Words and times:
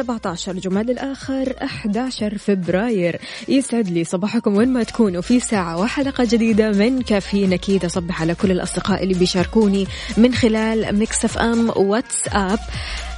17 0.00 0.52
جماد 0.52 0.90
الآخر 0.90 1.54
11 1.62 2.38
فبراير. 2.38 3.20
يسعد 3.48 3.88
لي 3.88 4.04
صباحكم 4.04 4.56
وين 4.56 4.68
ما 4.68 4.82
تكونوا 4.82 5.22
في 5.22 5.40
ساعة 5.40 5.78
وحلقة 5.78 6.24
جديدة 6.24 6.70
من 6.70 7.02
كافيين 7.02 7.52
أكيد. 7.52 7.84
أصبح 7.84 8.20
على 8.20 8.34
كل 8.34 8.50
الأصدقاء 8.50 9.02
اللي 9.02 9.14
بيشاركوني 9.14 9.86
من 10.16 10.34
خلال 10.34 10.98
Mix 10.98 11.24
FM 11.24 11.72
WhatsApp 11.76 12.58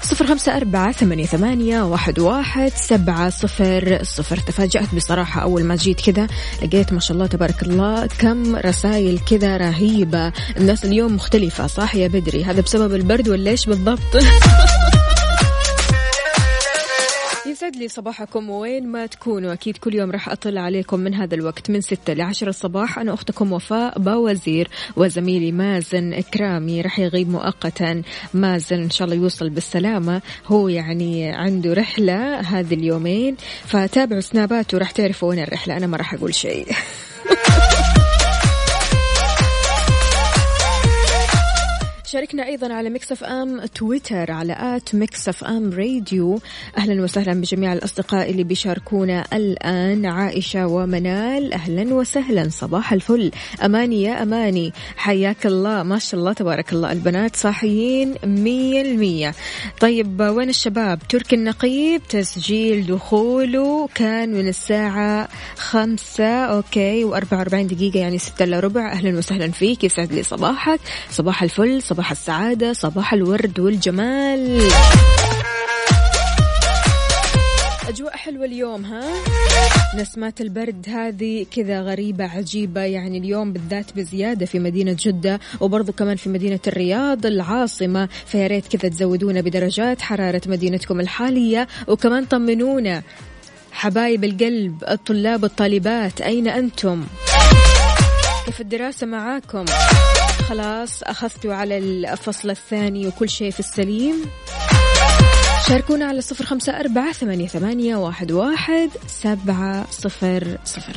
صفر 0.03 0.27
خمسة 0.27 0.57
أربعة 0.57 0.93
ثمانية, 0.93 1.27
ثمانية 1.27 1.83
واحد, 1.83 2.19
واحد 2.19 2.73
سبعة 2.75 3.31
صفر 3.31 3.99
صفر. 4.03 4.37
تفاجأت 4.37 4.95
بصراحة 4.95 5.43
أول 5.43 5.65
ما 5.65 5.77
جيت 5.77 6.01
كذا 6.01 6.27
لقيت 6.63 6.93
ما 6.93 7.01
شاء 7.01 7.15
الله 7.15 7.27
تبارك 7.27 7.63
الله 7.63 8.07
كم 8.07 8.57
رسائل 8.57 9.19
كذا 9.19 9.57
رهيبة. 9.57 10.33
الناس 10.57 10.85
اليوم 10.85 11.15
مختلفة 11.15 11.67
صح 11.67 11.95
يا 11.95 12.09
بدري؟ 12.09 12.45
هذا 12.45 12.61
بسبب 12.61 12.95
البرد 12.95 13.29
ولا 13.29 13.51
إيش 13.51 13.67
بالضبط؟ 13.67 14.17
يسعد 17.63 17.77
لي 17.77 17.89
صباحكم 17.89 18.51
وين 18.51 18.89
ما 18.89 19.07
تكونوا. 19.07 19.53
أكيد 19.53 19.77
كل 19.77 19.95
يوم 19.95 20.11
راح 20.11 20.29
أطلع 20.29 20.61
عليكم 20.61 21.01
من 21.01 21.15
هذا 21.15 21.35
الوقت 21.35 21.71
من 21.71 21.81
ستة 21.81 22.13
لعشرة 22.13 22.49
الصباح. 22.49 22.99
أنا 22.99 23.15
أختكم 23.15 23.53
وفاء 23.53 23.99
باوزير 23.99 24.69
وزميلي 24.97 25.53
مازن 25.53 26.13
إكرامي. 26.13 26.81
راح 26.81 26.99
يغيب 26.99 27.31
مؤقتا 27.31 28.03
مازن 28.35 28.83
إن 28.83 28.91
شاء 28.91 29.05
الله 29.09 29.23
يوصل 29.23 29.51
بالسلامة. 29.51 30.23
هو 30.47 30.69
يعني 30.69 31.33
عنده 31.33 31.73
رحلة 31.73 32.41
هذه 32.41 32.75
اليومين 32.75 33.37
فتابعوا 33.65 34.21
سناباته 34.21 34.79
راح 34.79 34.91
تعرفوا 34.91 35.29
وين 35.29 35.39
الرحلة. 35.39 35.77
أنا 35.77 35.87
ما 35.87 35.97
راح 35.97 36.15
أقول 36.15 36.35
شيء. 36.35 36.67
شاركنا 42.13 42.47
أيضا 42.47 42.73
على 42.73 42.91
Mix 42.91 43.25
FM 43.25 43.67
Twitter 43.67 44.33
على 44.33 44.57
at 44.59 44.95
Mix 44.95 45.45
FM 45.45 45.73
Radio 45.73 46.41
أهلا 46.79 47.03
وسهلا 47.03 47.41
بجميع 47.41 47.73
الأصدقاء 47.73 48.31
اللي 48.31 48.45
بيشاركونا 48.45 49.25
الآن 49.33 50.07
عائشة 50.07 50.67
ومنال. 50.67 51.53
أهلا 51.53 51.95
وسهلا 51.95 52.49
صباح 52.49 52.93
الفل. 52.93 53.31
أماني 53.65 54.03
يا 54.03 54.23
أماني. 54.23 54.73
حياك 54.97 55.47
الله. 55.47 55.83
ما 55.83 55.99
شاء 55.99 56.21
الله 56.21 56.33
تبارك 56.33 56.73
الله. 56.73 56.93
البنات 56.93 57.37
صاحيين 57.37 58.15
مية 58.25 58.83
المية. 58.83 59.35
طيب 59.81 60.21
وين 60.21 60.49
الشباب؟ 60.49 60.99
تركي 61.09 61.37
النقيب. 61.37 62.03
تسجيل 62.09 62.87
دخوله. 62.87 63.89
كان 63.95 64.33
من 64.33 64.49
الساعة 64.49 65.29
خمسة. 65.57 66.45
أوكي. 66.45 67.05
وأربعة 67.05 67.39
وأربعين 67.39 67.67
دقيقة 67.67 67.99
يعني 67.99 68.19
ستة 68.19 68.45
إلا 68.45 68.61
ربع. 68.61 68.93
أهلا 68.93 69.19
وسهلا 69.19 69.51
فيك. 69.51 69.85
يسعد 69.85 70.13
لي 70.13 70.23
صباحك. 70.23 70.81
صباح 71.11 71.43
الفل. 71.43 71.83
صباح 71.83 72.02
السعادة 72.11 72.73
صباح 72.73 73.13
الورد 73.13 73.61
والجمال. 73.61 74.61
أجواء 77.89 78.17
حلوة 78.17 78.45
اليوم 78.45 78.85
ها؟ 78.85 79.03
نسمات 79.97 80.41
البرد 80.41 80.87
هذه 80.89 81.47
كذا 81.57 81.81
غريبة 81.81 82.25
عجيبة 82.25 82.81
يعني 82.81 83.19
اليوم 83.19 83.53
بالذات 83.53 83.87
بزيادة 83.97 84.47
في 84.47 84.59
مدينة 84.59 84.97
جدة 85.01 85.41
وبرضو 85.61 85.93
كمان 85.93 86.17
في 86.17 86.29
مدينة 86.29 86.61
الرياض 86.67 87.27
العاصمة. 87.27 88.09
فيا 88.27 88.47
ريت 88.47 88.77
كذا 88.77 88.91
تزودونا 88.91 89.41
بدرجات 89.41 90.01
حرارة 90.01 90.43
مدينتكم 90.47 91.01
الحالية 91.01 91.69
وكمان 91.89 92.25
طمنونا. 92.25 93.03
حبايب 93.73 94.25
القلب 94.25 94.85
الطلاب 94.89 95.45
الطالبات 95.45 96.21
أين 96.21 96.49
أنتم؟ 96.49 97.05
كيف 98.47 98.61
الدراسة 98.61 99.07
معاكم؟ 99.07 99.65
خلاص 100.49 101.03
أخذتوا 101.03 101.55
على 101.55 101.79
الفصل 101.79 102.51
الثاني 102.51 103.07
وكل 103.07 103.29
شيء 103.29 103.51
في 103.51 103.61
السليم؟ 103.61 104.25
شاركونا 105.69 106.05
على 106.05 106.21
صفر 106.21 106.45
خمسة 106.45 106.81
أربعة 106.81 107.13
ثمانية, 107.13 107.47
ثمانية 107.47 107.97
واحد, 107.97 108.33
واحد 108.33 108.91
سبعة 109.07 109.91
صفر 109.91 110.59
صفر 110.65 110.97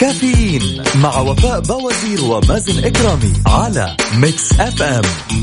كافيين 0.00 0.82
مع 0.94 1.20
وفاء 1.20 1.60
باوزير 1.60 2.24
ومازن 2.24 2.84
إكرامي 2.84 3.32
على 3.46 3.96
Mix 4.14 4.60
FM 4.60 5.02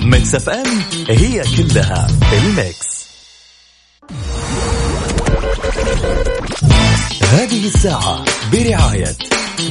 Mix 0.10 0.36
FM 0.36 0.82
هي 1.10 1.44
كلها 1.58 2.08
ال 2.34 2.49
mix 2.49 2.97
هذه 7.22 7.68
الساعة 7.68 8.26
برعاية 8.52 9.16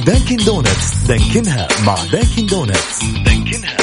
Dunkin' 0.05 0.35
Donuts 0.35 0.93
Dunkin' 1.07 1.59
ها 1.59 1.67
مع 1.85 1.95
Dunkin' 2.11 2.45
Donuts. 2.45 3.03
Dunkin' 3.25 3.65
ها. 3.65 3.76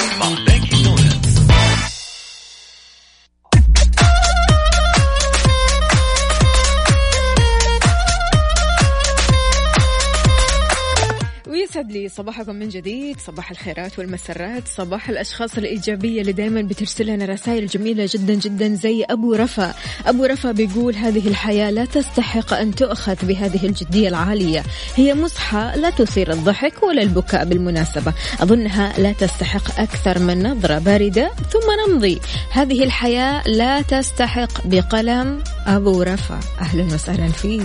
ويسعد 11.84 11.92
لي 11.92 12.08
صباحكم 12.08 12.54
من 12.54 12.68
جديد 12.68 13.20
صباح 13.20 13.50
الخيرات 13.50 13.98
والمسرات 13.98 14.62
صباح 14.68 15.08
الأشخاص 15.08 15.58
الإيجابية 15.58 16.20
اللي 16.20 16.32
دايما 16.32 16.62
بترسل 16.62 17.06
لنا 17.06 17.24
رسائل 17.24 17.66
جميلة 17.66 18.08
جدا 18.12 18.34
جدا 18.34 18.74
زي 18.74 19.04
أبو 19.04 19.34
رفا. 19.34 19.74
أبو 20.06 20.24
رفا 20.24 20.52
بيقول 20.52 20.94
هذه 20.94 21.28
الحياة 21.28 21.70
لا 21.70 21.84
تستحق 21.84 22.54
أن 22.54 22.74
تؤخذ 22.74 23.26
بهذه 23.26 23.66
الجدية 23.66 24.08
العالية. 24.08 24.62
هي 24.96 25.14
مصحة 25.14 25.76
لا 25.76 25.90
تثير 25.90 26.32
الضحك 26.32 26.82
ولا 26.82 27.02
البكاء 27.02 27.44
بالمناسبة. 27.44 28.12
أظنها 28.40 28.98
لا 28.98 29.12
تستحق 29.12 29.80
أكثر 29.80 30.18
من 30.18 30.46
نظرة 30.46 30.78
باردة 30.78 31.30
ثم 31.52 31.92
نمضي 31.92 32.20
هذه 32.50 32.84
الحياة 32.84 33.42
لا 33.48 33.82
تستحق 33.82 34.66
بقلم 34.66 35.42
أبو 35.66 36.02
رفا. 36.02 36.40
أهلا 36.60 36.84
وسهلا 36.84 37.28
فيه 37.28 37.62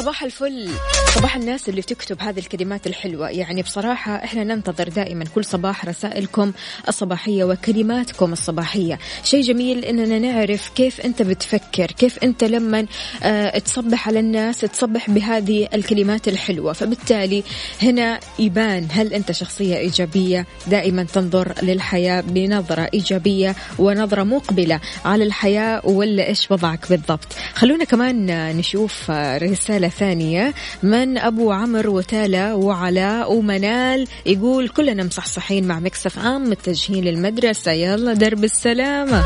صباح 0.00 0.22
الفل. 0.22 0.68
صباح 1.14 1.36
الناس 1.36 1.68
اللي 1.68 1.82
تكتب 1.82 2.22
هذه 2.22 2.38
الكلمات 2.38 2.86
الحلوة. 2.86 3.30
يعني 3.30 3.62
بصراحة 3.62 4.16
إحنا 4.16 4.44
ننتظر 4.44 4.88
دائما 4.88 5.24
كل 5.34 5.44
صباح 5.44 5.84
رسائلكم 5.84 6.52
الصباحية 6.88 7.44
وكلماتكم 7.44 8.32
الصباحية. 8.32 8.98
شيء 9.24 9.42
جميل 9.42 9.84
إننا 9.84 10.18
نعرف 10.18 10.68
كيف 10.74 11.00
أنت 11.00 11.22
بتفكر 11.22 11.86
كيف 11.86 12.18
أنت 12.24 12.44
لما 12.44 12.86
آه 13.22 13.58
تصبح 13.58 14.08
على 14.08 14.20
الناس 14.20 14.60
تصبح 14.60 15.10
بهذه 15.10 15.68
الكلمات 15.74 16.28
الحلوة. 16.28 16.72
فبالتالي 16.72 17.42
هنا 17.82 18.20
يبان 18.38 18.88
هل 18.90 19.14
أنت 19.14 19.32
شخصية 19.32 19.76
إيجابية؟ 19.76 20.46
دائما 20.66 21.02
تنظر 21.02 21.54
للحياة 21.62 22.20
بنظرة 22.20 22.88
إيجابية 22.94 23.56
ونظرة 23.78 24.22
مقبلة 24.22 24.80
على 25.04 25.24
الحياة 25.24 25.86
ولا 25.86 26.26
إيش 26.26 26.50
وضعك 26.50 26.88
بالضبط. 26.90 27.32
خلونا 27.54 27.84
كمان 27.84 28.26
نشوف 28.56 29.10
رسالة 29.10 29.89
ثانية 29.90 30.54
من 30.82 31.18
أبو 31.18 31.52
عمرو 31.52 31.96
وتالا 31.96 32.54
وعلاء 32.54 33.32
ومنال 33.32 34.06
يقول 34.26 34.68
كلنا 34.68 35.04
مصحصحين 35.04 35.68
مع 35.68 35.80
مكسف 35.80 36.18
عام 36.18 36.50
متجهين 36.50 37.04
للمدرسة. 37.04 37.72
يلا 37.72 38.12
درب 38.12 38.44
السلامة. 38.44 39.24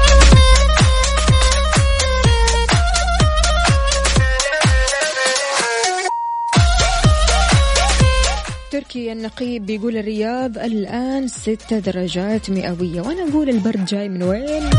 تركي 8.70 9.12
النقيب 9.12 9.66
بيقول 9.66 9.96
الرياض 9.96 10.58
الآن 10.58 11.28
ستة 11.28 11.78
درجات 11.78 12.50
مئوية. 12.50 13.00
وأنا 13.00 13.28
أقول 13.30 13.48
البرد 13.48 13.84
جاي 13.84 14.08
من 14.08 14.22
وين؟ 14.22 14.70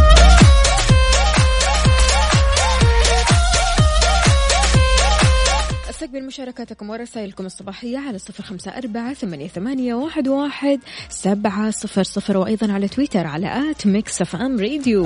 بمشاركاتكم 6.10 6.90
ورسائلكم 6.90 7.46
الصباحية 7.46 7.98
على 7.98 8.18
صفر 8.18 8.44
خمسة 8.44 8.72
أربعة 8.78 9.14
ثمانية, 9.14 9.48
ثمانية 9.48 9.94
واحد, 9.94 10.28
واحد 10.28 10.80
سبعة 11.10 11.72
صفر 11.72 12.04
صفر 12.04 12.38
وأيضا 12.38 12.74
على 12.74 12.88
تويتر 12.88 13.28
على 13.28 13.72
at 13.72 13.88
Mix 13.88 14.22
FM 14.22 14.60
Radio. 14.60 15.06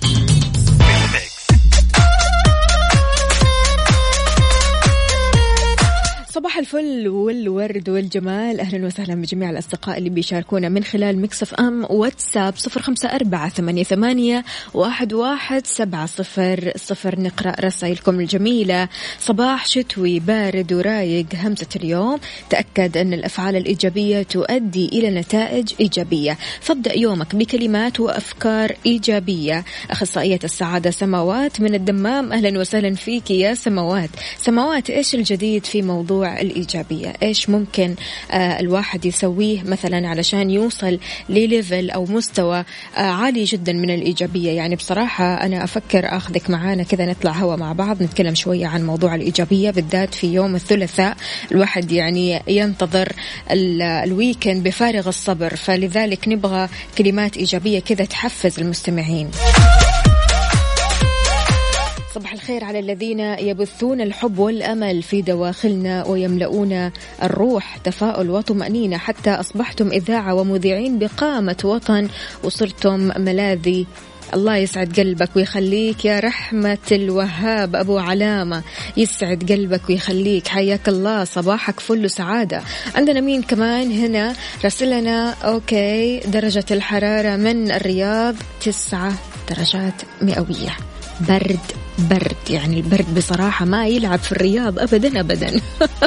الفل 6.61 7.07
والورد 7.07 7.89
والجمال. 7.89 8.59
أهلا 8.59 8.85
وسهلا 8.85 9.15
بجميع 9.15 9.49
الأصدقاء 9.49 9.97
اللي 9.97 10.09
بيشاركونا 10.09 10.69
من 10.69 10.83
خلال 10.83 11.21
Mix 11.21 11.53
FM 11.53 11.85
WhatsApp 11.89 12.53
صفر 12.57 12.81
خمسة 12.81 13.09
أربعة 13.09 13.49
ثمانية, 13.49 13.83
ثمانية 13.83 14.43
واحد, 14.73 15.13
واحد 15.13 15.67
سبعة 15.67 16.05
صفر 16.05 16.71
صفر. 16.75 17.19
نقرأ 17.19 17.55
رسائلكم 17.65 18.19
الجميلة. 18.19 18.89
صباح 19.19 19.65
شتوي 19.65 20.19
بارد 20.19 20.73
ورايق 20.73 21.25
همسة 21.35 21.67
اليوم. 21.75 22.19
تأكد 22.49 22.97
أن 22.97 23.13
الأفعال 23.13 23.55
الإيجابية 23.55 24.21
تؤدي 24.21 24.85
إلى 24.85 25.09
نتائج 25.09 25.73
إيجابية. 25.79 26.37
فابدأ 26.61 26.97
يومك 26.97 27.35
بكلمات 27.35 27.99
وأفكار 27.99 28.75
إيجابية. 28.85 29.65
أخصائية 29.89 30.39
السعادة 30.43 30.91
سماوات 30.91 31.61
من 31.61 31.75
الدمام. 31.75 32.33
أهلا 32.33 32.59
وسهلا 32.59 32.95
فيك 32.95 33.31
يا 33.31 33.53
سماوات. 33.53 34.09
سماوات 34.37 34.89
إيش 34.89 35.15
الجديد 35.15 35.65
في 35.65 35.81
موضوع 35.81 36.41
الإيجابية. 36.51 37.13
إيش 37.23 37.49
ممكن 37.49 37.95
آه 38.31 38.59
الواحد 38.59 39.05
يسويه 39.05 39.63
مثلا 39.63 40.07
علشان 40.09 40.49
يوصل 40.49 40.99
لليفل 41.29 41.89
أو 41.89 42.05
مستوى 42.05 42.59
آه 42.97 43.01
عالي 43.01 43.43
جدا 43.43 43.73
من 43.73 43.89
الإيجابية؟ 43.89 44.51
يعني 44.51 44.75
بصراحة 44.75 45.33
أنا 45.33 45.63
أفكر 45.63 46.17
أخذك 46.17 46.49
معانا 46.49 46.83
كذا 46.83 47.05
نطلع 47.05 47.31
هوا 47.31 47.55
مع 47.55 47.73
بعض 47.73 48.03
نتكلم 48.03 48.35
شوية 48.35 48.67
عن 48.67 48.85
موضوع 48.85 49.15
الإيجابية 49.15 49.71
بالذات 49.71 50.13
في 50.13 50.27
يوم 50.33 50.55
الثلاثاء. 50.55 51.17
الواحد 51.51 51.91
يعني 51.91 52.41
ينتظر 52.47 53.13
ال- 53.51 53.81
الويكند 53.81 54.63
بفارغ 54.63 55.07
الصبر 55.07 55.55
فلذلك 55.55 56.27
نبغى 56.27 56.69
كلمات 56.97 57.37
إيجابية 57.37 57.79
كذا 57.79 58.05
تحفز 58.05 58.59
المستمعين. 58.59 59.29
صباح 62.15 62.33
الخير 62.33 62.63
على 62.63 62.79
الذين 62.79 63.19
يبثون 63.19 64.01
الحب 64.01 64.39
والأمل 64.39 65.03
في 65.03 65.21
دواخلنا 65.21 66.05
ويملؤون 66.05 66.91
الروح 67.23 67.77
تفاؤل 67.77 68.29
وطمأنينة. 68.29 68.97
حتى 68.97 69.29
أصبحتم 69.29 69.87
إذاعة 69.87 70.33
ومذيعين 70.33 70.99
بقامة 70.99 71.57
وطن 71.63 72.07
وصرتم 72.43 73.11
ملاذي. 73.17 73.87
الله 74.33 74.57
يسعد 74.57 74.99
قلبك 74.99 75.29
ويخليك 75.35 76.05
يا 76.05 76.19
رحمة 76.19 76.77
الوهاب. 76.91 77.75
أبو 77.75 77.97
علامة 77.97 78.63
يسعد 78.97 79.51
قلبك 79.51 79.89
ويخليك. 79.89 80.47
حياك 80.47 80.89
الله. 80.89 81.23
صباحك 81.23 81.79
فل 81.79 82.09
سعادة. 82.09 82.61
عندنا 82.95 83.21
مين 83.21 83.41
كمان 83.41 83.91
هنا؟ 83.91 84.35
رسلنا 84.65 85.33
أوكي. 85.43 86.19
درجة 86.19 86.65
الحرارة 86.71 87.35
من 87.35 87.71
الرياض 87.71 88.35
تسعة 88.61 89.13
درجات 89.49 90.01
مئوية. 90.21 90.77
برد. 91.29 91.59
برد. 92.09 92.49
يعني 92.49 92.77
البرد 92.77 93.15
بصراحة 93.15 93.65
ما 93.65 93.87
يلعب 93.87 94.19
في 94.19 94.31
الرياض 94.31 94.79
أبدا 94.79 95.19
أبدا. 95.19 95.61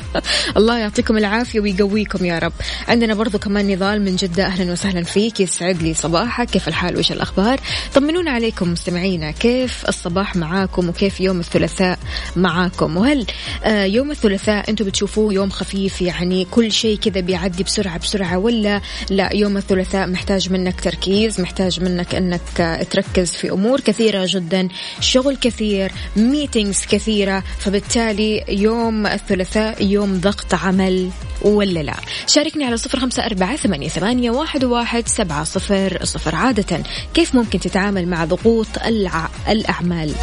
الله 0.57 0.79
يعطيكم 0.79 1.17
العافية 1.17 1.61
ويقويكم 1.61 2.25
يا 2.25 2.39
رب. 2.39 2.53
عندنا 2.89 3.15
برضو 3.15 3.39
كمان 3.39 3.71
نضال 3.71 4.03
من 4.03 4.17
جدة. 4.17 4.47
أهلا 4.47 4.73
وسهلا 4.73 5.03
فيك. 5.03 5.41
يسعد 5.41 5.83
لي 5.83 5.95
صباحك. 5.95 6.51
كيف 6.51 6.69
الحال؟ 6.69 6.95
وإيش 6.95 7.13
الأخبار؟ 7.13 7.61
طمنونا 7.95 8.31
عليكم 8.31 8.73
مستمعينا. 8.73 9.31
كيف 9.31 9.85
الصباح 9.89 10.37
معاكم 10.37 10.89
وكيف 10.89 11.21
يوم 11.21 11.41
الثلاثاء 11.41 11.99
معاكم؟ 12.37 12.97
وهل 12.97 13.27
آه 13.65 13.85
يوم 13.85 14.11
الثلاثاء 14.11 14.71
أنتم 14.71 14.85
بتشوفوه 14.85 15.33
يوم 15.35 15.51
خفيف؟ 15.51 16.03
يعني 16.03 16.45
كل 16.45 16.73
شيء 16.73 16.99
كذا 16.99 17.21
بيعدي 17.21 17.63
بسرعة 17.63 17.99
بسرعة 17.99 18.39
ولا 18.39 18.81
لا؟ 19.11 19.31
يوم 19.35 19.57
الثلاثاء 19.57 20.07
محتاج 20.07 20.53
منك 20.53 20.81
تركيز 20.81 21.41
محتاج 21.41 21.81
منك 21.81 22.15
أنك 22.15 22.61
آه، 22.61 22.83
تركز 22.83 23.31
في 23.31 23.51
أمور 23.51 23.81
كثيرة 23.81 24.27
جدا 24.29 24.69
شغل 25.01 25.37
كثير 25.37 25.84
ميتينجز 26.17 26.85
كثيرة 26.91 27.43
فبالتالي 27.59 28.45
يوم 28.49 29.07
الثلاثاء 29.07 29.85
يوم 29.85 30.21
ضغط 30.21 30.55
عمل 30.55 31.11
ولا 31.43 31.81
لا. 31.81 31.95
شاركني 32.27 32.65
على 32.65 32.77
صفر 32.77 33.01
خمسة 33.01 33.27
أربعة 33.27 33.57
ثمانية, 33.57 33.89
ثمانية 33.89 34.31
واحد, 34.31 34.65
واحد 34.65 35.09
سبعة 35.09 35.45
صفر 35.45 35.99
صفر 36.05 36.35
عادة. 36.35 36.83
كيف 37.15 37.35
ممكن 37.35 37.61
تتعامل 37.61 38.09
مع 38.09 38.25
ضغوط 38.25 38.79
الع... 38.87 39.29
الأعمال؟ 39.49 40.15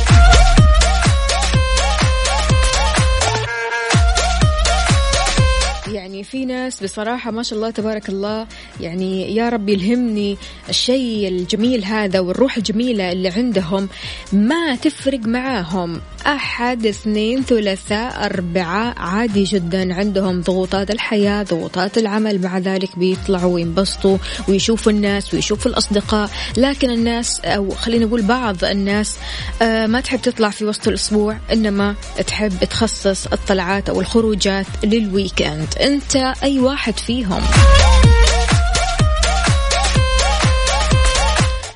يعني 6.22 6.32
في 6.32 6.46
ناس 6.46 6.84
بصراحة 6.84 7.32
ما 7.32 7.44
شاء 7.44 7.58
الله 7.58 7.70
تبارك 7.70 8.10
الله 8.10 8.48
يعني 8.80 9.36
يا 9.36 9.50
رب 9.50 9.70
يلهمني 9.70 10.38
الشيء 10.70 11.28
الجميل 11.28 11.86
هذا 11.86 12.20
والروح 12.20 12.58
الجميلة 12.58 13.12
اللي 13.12 13.30
عندهم 13.30 13.90
ما 14.34 14.76
تفرق 14.76 15.20
معاهم. 15.20 16.02
أحد 16.28 16.86
اثنين 16.86 17.44
ثلاثاء 17.44 18.26
أربعاء 18.26 18.94
عادي 18.98 19.44
جدا 19.44 19.94
عندهم 19.94 20.42
ضغوطات 20.42 20.92
الحياة 20.92 21.44
ضغوطات 21.44 21.98
العمل. 21.98 22.42
مع 22.42 22.58
ذلك 22.58 23.00
بيطلعوا 23.00 23.54
وينبسطوا 23.54 24.18
ويشوفوا 24.48 24.92
الناس 24.92 25.34
ويشوفوا 25.34 25.72
الأصدقاء. 25.72 26.30
لكن 26.58 26.92
الناس 26.92 27.40
أو 27.40 27.70
خلينا 27.70 28.06
نقول 28.06 28.22
بعض 28.22 28.64
الناس 28.64 29.18
آه، 29.62 29.88
ما 29.88 30.02
تحب 30.02 30.22
تطلع 30.22 30.50
في 30.50 30.66
وسط 30.66 30.88
الأسبوع 30.88 31.38
إنما 31.54 31.96
تحب 32.28 32.64
تخصص 32.64 33.28
الطلعات 33.28 33.90
أو 33.90 34.02
الخروجات 34.02 34.66
للويكند. 34.84 35.68
أنت 35.82 36.16
أي 36.44 36.60
واحد 36.60 37.00
فيهم. 37.00 37.42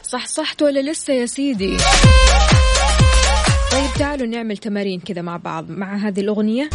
صح 0.10 0.28
صحت 0.28 0.62
ولا 0.62 0.92
لسه 0.92 1.14
يا 1.14 1.26
سيدي؟ 1.26 1.78
طيب 3.76 3.94
تعالوا 4.00 4.28
نعمل 4.28 4.58
تمارين 4.58 5.00
كذا 5.00 5.22
مع 5.22 5.38
بعض 5.38 5.66
مع 5.70 5.96
هذه 5.96 6.20
الأغنية. 6.20 6.70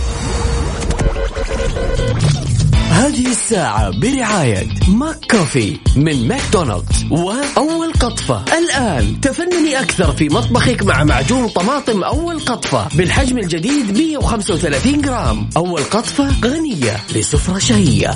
هذه 2.90 3.30
الساعة 3.30 4.00
برعاية 4.00 4.66
McCafé 4.88 5.76
من 5.96 6.28
ماكدونالدز. 6.28 7.06
وأول 7.10 7.92
قطفة. 7.92 8.44
الآن 8.58 9.20
تفنني 9.20 9.80
أكثر 9.80 10.12
في 10.12 10.28
مطبخك 10.28 10.82
مع 10.82 11.04
معجون 11.04 11.48
طماطم 11.48 12.04
أول 12.04 12.40
قطفة 12.40 12.88
بالحجم 12.96 13.38
الجديد 13.38 13.98
135 13.98 15.00
جرام. 15.00 15.50
أول 15.56 15.82
قطفة 15.82 16.40
غنية 16.44 16.96
لسفرة 17.14 17.58
شهية. 17.58 18.10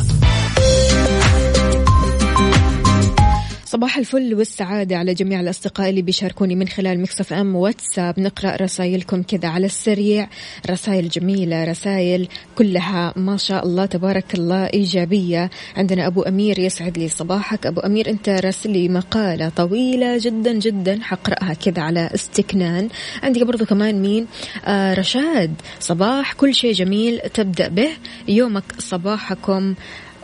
صباح 3.74 3.98
الفل 3.98 4.34
والسعادة 4.34 4.96
على 4.96 5.14
جميع 5.14 5.40
الأصدقاء 5.40 5.90
اللي 5.90 6.02
بيشاركوني 6.02 6.54
من 6.54 6.68
خلال 6.68 7.00
Mix 7.00 7.32
FM 7.32 7.56
WhatsApp. 7.56 8.20
نقرأ 8.20 8.56
رسائلكم 8.56 9.22
كذا 9.22 9.48
على 9.48 9.66
السريع. 9.66 10.28
رسائل 10.70 11.08
جميلة 11.08 11.64
رسائل 11.64 12.28
كلها 12.58 13.12
ما 13.16 13.36
شاء 13.36 13.66
الله 13.66 13.86
تبارك 13.86 14.34
الله 14.34 14.64
إيجابية. 14.64 15.50
عندنا 15.76 16.06
أبو 16.06 16.22
أمير 16.22 16.58
يسعد 16.58 16.98
لي 16.98 17.08
صباحك. 17.08 17.66
أبو 17.66 17.80
أمير 17.80 18.10
أنت 18.10 18.28
راسل 18.28 18.70
لي 18.70 18.88
مقالة 18.88 19.48
طويلة 19.48 20.18
جدا 20.18 20.52
جدا. 20.52 20.98
حقرأها 21.02 21.54
كذا 21.54 21.82
على 21.82 22.10
استكنان. 22.14 22.88
عندي 23.22 23.44
برضو 23.44 23.64
كمان 23.64 24.02
مين؟ 24.02 24.26
آه 24.64 24.94
رشاد. 24.94 25.54
صباح 25.80 26.32
كل 26.32 26.54
شيء 26.54 26.72
جميل 26.72 27.20
تبدأ 27.34 27.68
به. 27.68 27.90
يومك 28.28 28.64
صباحكم 28.78 29.74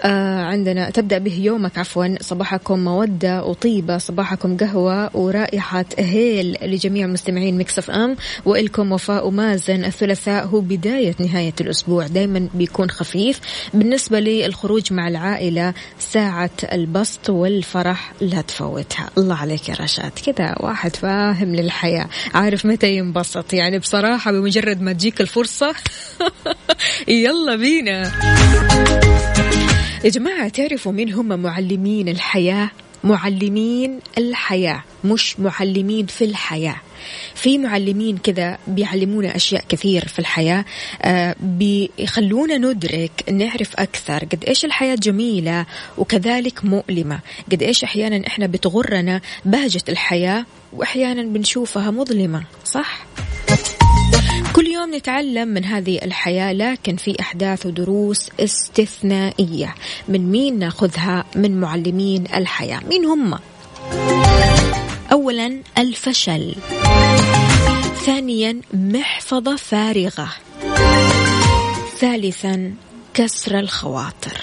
آه 0.02 0.40
عندنا 0.40 0.90
تبدأ 0.90 1.18
به 1.18 1.34
يومك 1.34 1.78
عفوا. 1.78 2.06
صباحكم 2.20 2.78
مودة 2.78 3.44
وطيبة 3.44 3.98
صباحكم 3.98 4.56
قهوة 4.56 5.16
ورائحة 5.16 5.84
هيل 5.98 6.56
لجميع 6.62 7.06
مستمعين 7.06 7.58
مكسف 7.58 7.90
أم. 7.90 8.16
وإلكم 8.44 8.92
وفاء 8.92 9.26
ومازن 9.26 9.84
الثلاثاء 9.84 10.46
هو 10.46 10.60
بداية 10.60 11.14
نهاية 11.20 11.54
الأسبوع. 11.60 12.06
دايما 12.06 12.48
بيكون 12.54 12.90
خفيف. 12.90 13.40
بالنسبة 13.74 14.20
للخروج 14.20 14.92
مع 14.92 15.08
العائلة 15.08 15.74
ساعة 15.98 16.50
البسط 16.72 17.30
والفرح 17.30 18.12
لا 18.20 18.40
تفوتها. 18.40 19.10
الله 19.18 19.34
عليك 19.36 19.68
يا 19.68 19.74
رشاد. 19.80 20.12
كذا 20.26 20.54
واحد 20.60 20.96
فاهم 20.96 21.54
للحياة. 21.54 22.06
عارف 22.34 22.66
متى 22.66 22.96
ينبسط. 22.96 23.52
يعني 23.52 23.78
بصراحة 23.78 24.32
بمجرد 24.32 24.80
ما 24.80 24.92
تجيك 24.92 25.20
الفرصة 25.20 25.74
يلا 27.08 27.56
بينا. 27.56 28.12
يا 30.04 30.08
جماعة 30.10 30.48
تعرفوا 30.48 30.92
مين 30.92 31.12
هم 31.12 31.40
معلمين 31.40 32.08
الحياة؟ 32.08 32.70
معلمين 33.04 33.98
الحياة 34.18 34.82
مش 35.04 35.40
معلمين 35.40 36.06
في 36.06 36.24
الحياة. 36.24 36.76
في 37.34 37.58
معلمين 37.58 38.18
كذا 38.18 38.58
بيعلمونا 38.66 39.36
أشياء 39.36 39.64
كثير 39.68 40.08
في 40.08 40.18
الحياة. 40.18 40.64
آه 41.02 41.36
بيخلونا 41.40 42.58
ندرك 42.58 43.10
نعرف 43.32 43.76
أكثر 43.76 44.24
قد 44.24 44.44
إيش 44.48 44.64
الحياة 44.64 44.94
جميلة 44.94 45.66
وكذلك 45.98 46.64
مؤلمة. 46.64 47.20
قد 47.52 47.62
إيش 47.62 47.84
أحيانا 47.84 48.26
إحنا 48.26 48.46
بتغرنا 48.46 49.20
بهجة 49.44 49.84
الحياة 49.88 50.46
وأحيانا 50.72 51.22
بنشوفها 51.22 51.90
مظلمة 51.90 52.42
صح؟ 52.64 53.06
كل 54.52 54.66
يوم 54.66 54.94
نتعلم 54.94 55.48
من 55.48 55.64
هذه 55.64 55.98
الحياة 56.02 56.52
لكن 56.52 56.96
في 56.96 57.20
أحداث 57.20 57.66
ودروس 57.66 58.30
استثنائية. 58.40 59.74
من 60.08 60.30
مين 60.30 60.58
ناخذها؟ 60.58 61.24
من 61.36 61.60
معلمين 61.60 62.24
الحياة. 62.34 62.80
مين 62.88 63.04
هم؟ 63.04 63.38
أولا 65.12 65.60
الفشل. 65.78 66.54
ثانيا 68.06 68.60
محفظة 68.74 69.56
فارغة. 69.56 70.28
ثالثا 71.98 72.74
كسر 73.14 73.58
الخواطر. 73.58 74.40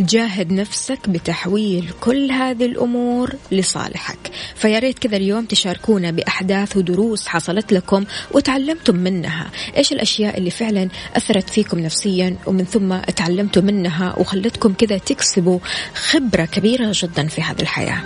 جاهد 0.00 0.52
نفسك 0.52 1.08
بتحويل 1.08 1.90
كل 2.00 2.30
هذه 2.30 2.66
الأمور 2.66 3.34
لصالحك. 3.52 4.18
فيا 4.54 4.78
ريت 4.78 4.98
كذا 4.98 5.16
اليوم 5.16 5.44
تشاركونا 5.44 6.10
بأحداث 6.10 6.76
ودروس 6.76 7.26
حصلت 7.26 7.72
لكم 7.72 8.04
وتعلمتم 8.30 8.96
منها. 8.96 9.50
إيش 9.76 9.92
الأشياء 9.92 10.38
اللي 10.38 10.50
فعلا 10.50 10.88
أثرت 11.16 11.50
فيكم 11.50 11.78
نفسيا 11.78 12.36
ومن 12.46 12.64
ثم 12.64 12.96
تعلمتوا 12.98 13.62
منها 13.62 14.18
وخلتكم 14.18 14.72
كذا 14.72 14.98
تكسبوا 14.98 15.58
خبرة 15.94 16.44
كبيرة 16.44 16.92
جدا 16.94 17.26
في 17.28 17.42
هذه 17.42 17.60
الحياة. 17.60 18.02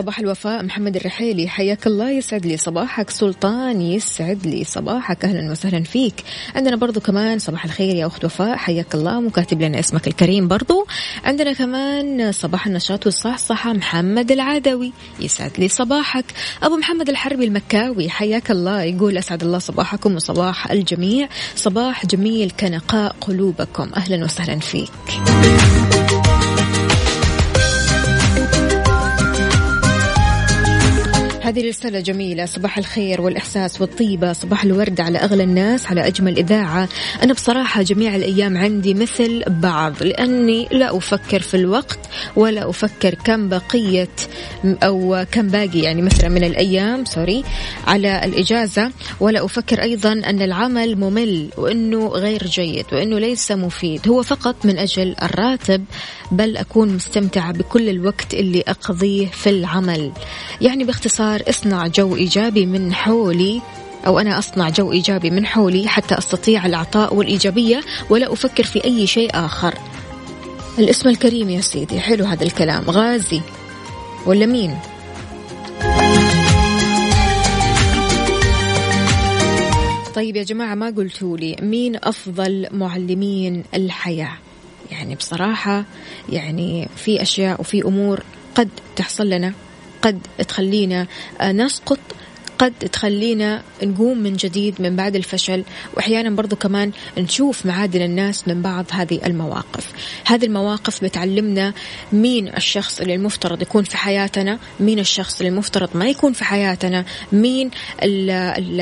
صباح 0.00 0.18
الوفاء 0.18 0.62
محمد 0.62 0.96
الرحيلي. 0.96 1.48
حياك 1.48 1.86
الله 1.86 2.10
يسعد 2.10 2.46
لي 2.46 2.56
صباحك. 2.56 3.10
سلطان 3.10 3.80
يسعد 3.80 4.46
لي 4.46 4.64
صباحك. 4.64 5.24
أهلا 5.24 5.50
وسهلا 5.50 5.82
فيك. 5.82 6.14
عندنا 6.54 6.76
برضو 6.76 7.00
كمان 7.00 7.38
صباح 7.38 7.64
الخير 7.64 7.94
يا 7.94 8.06
أخت 8.06 8.24
وفاء. 8.24 8.56
حياك 8.56 8.94
الله 8.94 9.20
مكاتب 9.20 9.62
لنا 9.62 9.78
اسمك 9.78 10.06
الكريم 10.06 10.48
برضو. 10.48 10.86
عندنا 11.24 11.52
كمان 11.52 12.32
صباح 12.32 12.66
النشاط 12.66 13.06
والصحصحة 13.06 13.72
محمد 13.72 14.32
العدوي. 14.32 14.92
يسعد 15.20 15.52
لي 15.58 15.68
صباحك. 15.68 16.24
أبو 16.62 16.76
محمد 16.76 17.08
الحربي 17.08 17.44
المكاوي. 17.44 18.10
حياك 18.10 18.50
الله. 18.50 18.82
يقول 18.82 19.18
أسعد 19.18 19.42
الله 19.42 19.58
صباحكم 19.58 20.14
وصباح 20.14 20.70
الجميع. 20.70 21.28
صباح 21.56 22.06
جميل 22.06 22.50
كنقاء 22.60 23.16
قلوبكم. 23.20 23.90
أهلا 23.96 24.24
وسهلا 24.24 24.58
فيك. 24.58 24.90
هذه 31.50 31.68
رسالة 31.68 32.00
جميلة. 32.00 32.46
صباح 32.46 32.78
الخير 32.78 33.20
والإحساس 33.20 33.80
والطيبة. 33.80 34.32
صباح 34.32 34.64
الورد 34.64 35.00
على 35.00 35.18
أغلى 35.18 35.42
الناس 35.42 35.86
على 35.86 36.06
أجمل 36.06 36.38
إذاعة. 36.38 36.88
أنا 37.22 37.32
بصراحة 37.32 37.82
جميع 37.82 38.16
الأيام 38.16 38.56
عندي 38.56 38.94
مثل 38.94 39.42
بعض 39.46 40.02
لأني 40.02 40.68
لا 40.72 40.96
أفكر 40.96 41.40
في 41.40 41.56
الوقت 41.56 41.98
ولا 42.36 42.70
أفكر 42.70 43.14
كم 43.14 43.48
بقية 43.48 44.08
أو 44.64 45.24
كم 45.32 45.48
باقي 45.48 45.78
يعني 45.78 46.02
مثلا 46.02 46.28
من 46.28 46.44
الأيام 46.44 47.04
سوري 47.04 47.44
على 47.86 48.24
الإجازة. 48.24 48.90
ولا 49.20 49.44
أفكر 49.44 49.82
أيضا 49.82 50.12
أن 50.12 50.42
العمل 50.42 50.96
ممل 50.96 51.48
وأنه 51.56 52.08
غير 52.08 52.46
جيد 52.46 52.86
وأنه 52.92 53.18
ليس 53.18 53.52
مفيد. 53.52 54.08
هو 54.08 54.22
فقط 54.22 54.56
من 54.64 54.78
أجل 54.78 55.16
الراتب 55.22 55.84
بل 56.32 56.56
أكون 56.56 56.88
مستمتعة 56.94 57.52
بكل 57.52 57.88
الوقت 57.88 58.34
اللي 58.34 58.64
أقضيه 58.68 59.26
في 59.26 59.50
العمل. 59.50 60.12
يعني 60.60 60.84
باختصار 60.84 61.42
اصنع 61.48 61.86
جو 61.86 62.16
إيجابي 62.16 62.66
من 62.66 62.94
حولي 62.94 63.62
أو 64.06 64.18
أنا 64.18 64.38
أصنع 64.38 64.68
جو 64.68 64.92
إيجابي 64.92 65.30
من 65.30 65.46
حولي 65.46 65.88
حتى 65.88 66.18
أستطيع 66.18 66.66
العطاء 66.66 67.14
والإيجابية 67.14 67.80
ولا 68.10 68.32
أفكر 68.32 68.64
في 68.64 68.84
أي 68.84 69.06
شيء 69.06 69.30
آخر. 69.34 69.74
الاسم 70.78 71.08
الكريم 71.08 71.50
يا 71.50 71.60
سيدي 71.60 72.00
حلو 72.00 72.24
هذا 72.24 72.44
الكلام. 72.44 72.90
غازي 72.90 73.40
ولا 74.26 74.46
مين؟ 74.46 74.78
طيب 80.14 80.36
يا 80.36 80.42
جماعة 80.42 80.74
ما 80.74 80.90
قلتوا 80.90 81.36
لي 81.38 81.56
مين 81.62 81.96
أفضل 81.96 82.66
معلمين 82.70 83.64
الحياة؟ 83.74 84.32
يعني 84.90 85.14
بصراحة 85.14 85.84
يعني 86.28 86.88
في 86.96 87.22
أشياء 87.22 87.60
وفي 87.60 87.84
أمور 87.84 88.22
قد 88.54 88.68
تحصل 88.96 89.30
لنا 89.30 89.52
قد 90.02 90.20
تخلينا 90.48 91.06
نسقط 91.42 91.98
قد 92.60 92.72
تخلينا 92.72 93.62
نقوم 93.82 94.18
من 94.18 94.36
جديد 94.36 94.82
من 94.82 94.96
بعد 94.96 95.16
الفشل 95.16 95.64
وأحيانا 95.96 96.30
برضو 96.30 96.56
كمان 96.56 96.92
نشوف 97.18 97.66
معادن 97.66 98.02
الناس 98.02 98.48
من 98.48 98.62
بعض 98.62 98.84
هذه 98.92 99.20
المواقف. 99.26 99.92
هذه 100.26 100.44
المواقف 100.44 101.04
بتعلمنا 101.04 101.72
مين 102.12 102.48
الشخص 102.48 103.00
اللي 103.00 103.14
المفترض 103.14 103.62
يكون 103.62 103.84
في 103.84 103.96
حياتنا 103.96 104.58
مين 104.80 104.98
الشخص 104.98 105.40
اللي 105.40 105.48
المفترض 105.48 105.88
ما 105.94 106.06
يكون 106.06 106.32
في 106.32 106.44
حياتنا 106.44 107.04
مين 107.32 107.70
ال 108.02 108.30
ال 108.30 108.80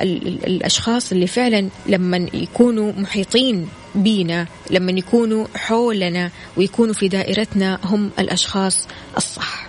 ال 0.00 0.44
الأشخاص 0.46 1.12
اللي 1.12 1.26
فعلا 1.26 1.68
لما 1.86 2.28
يكونوا 2.34 2.92
محيطين 2.92 3.68
بينا 3.94 4.46
لما 4.70 4.92
يكونوا 4.92 5.46
حولنا 5.56 6.30
ويكونوا 6.56 6.94
في 6.94 7.08
دائرتنا 7.08 7.78
هم 7.84 8.10
الأشخاص 8.18 8.86
الصح. 9.16 9.68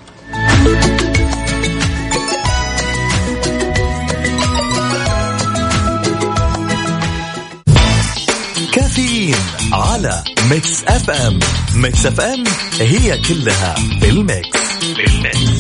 كافيين 8.74 9.36
على 9.74 10.24
Mix 10.52 10.84
FM. 10.84 11.40
Mix 11.76 12.06
FM 12.06 12.44
هي 12.80 13.22
كلها 13.22 13.76
بال 14.02 14.25
mix 14.25 14.60
بال 14.98 15.22
mix 15.22 15.59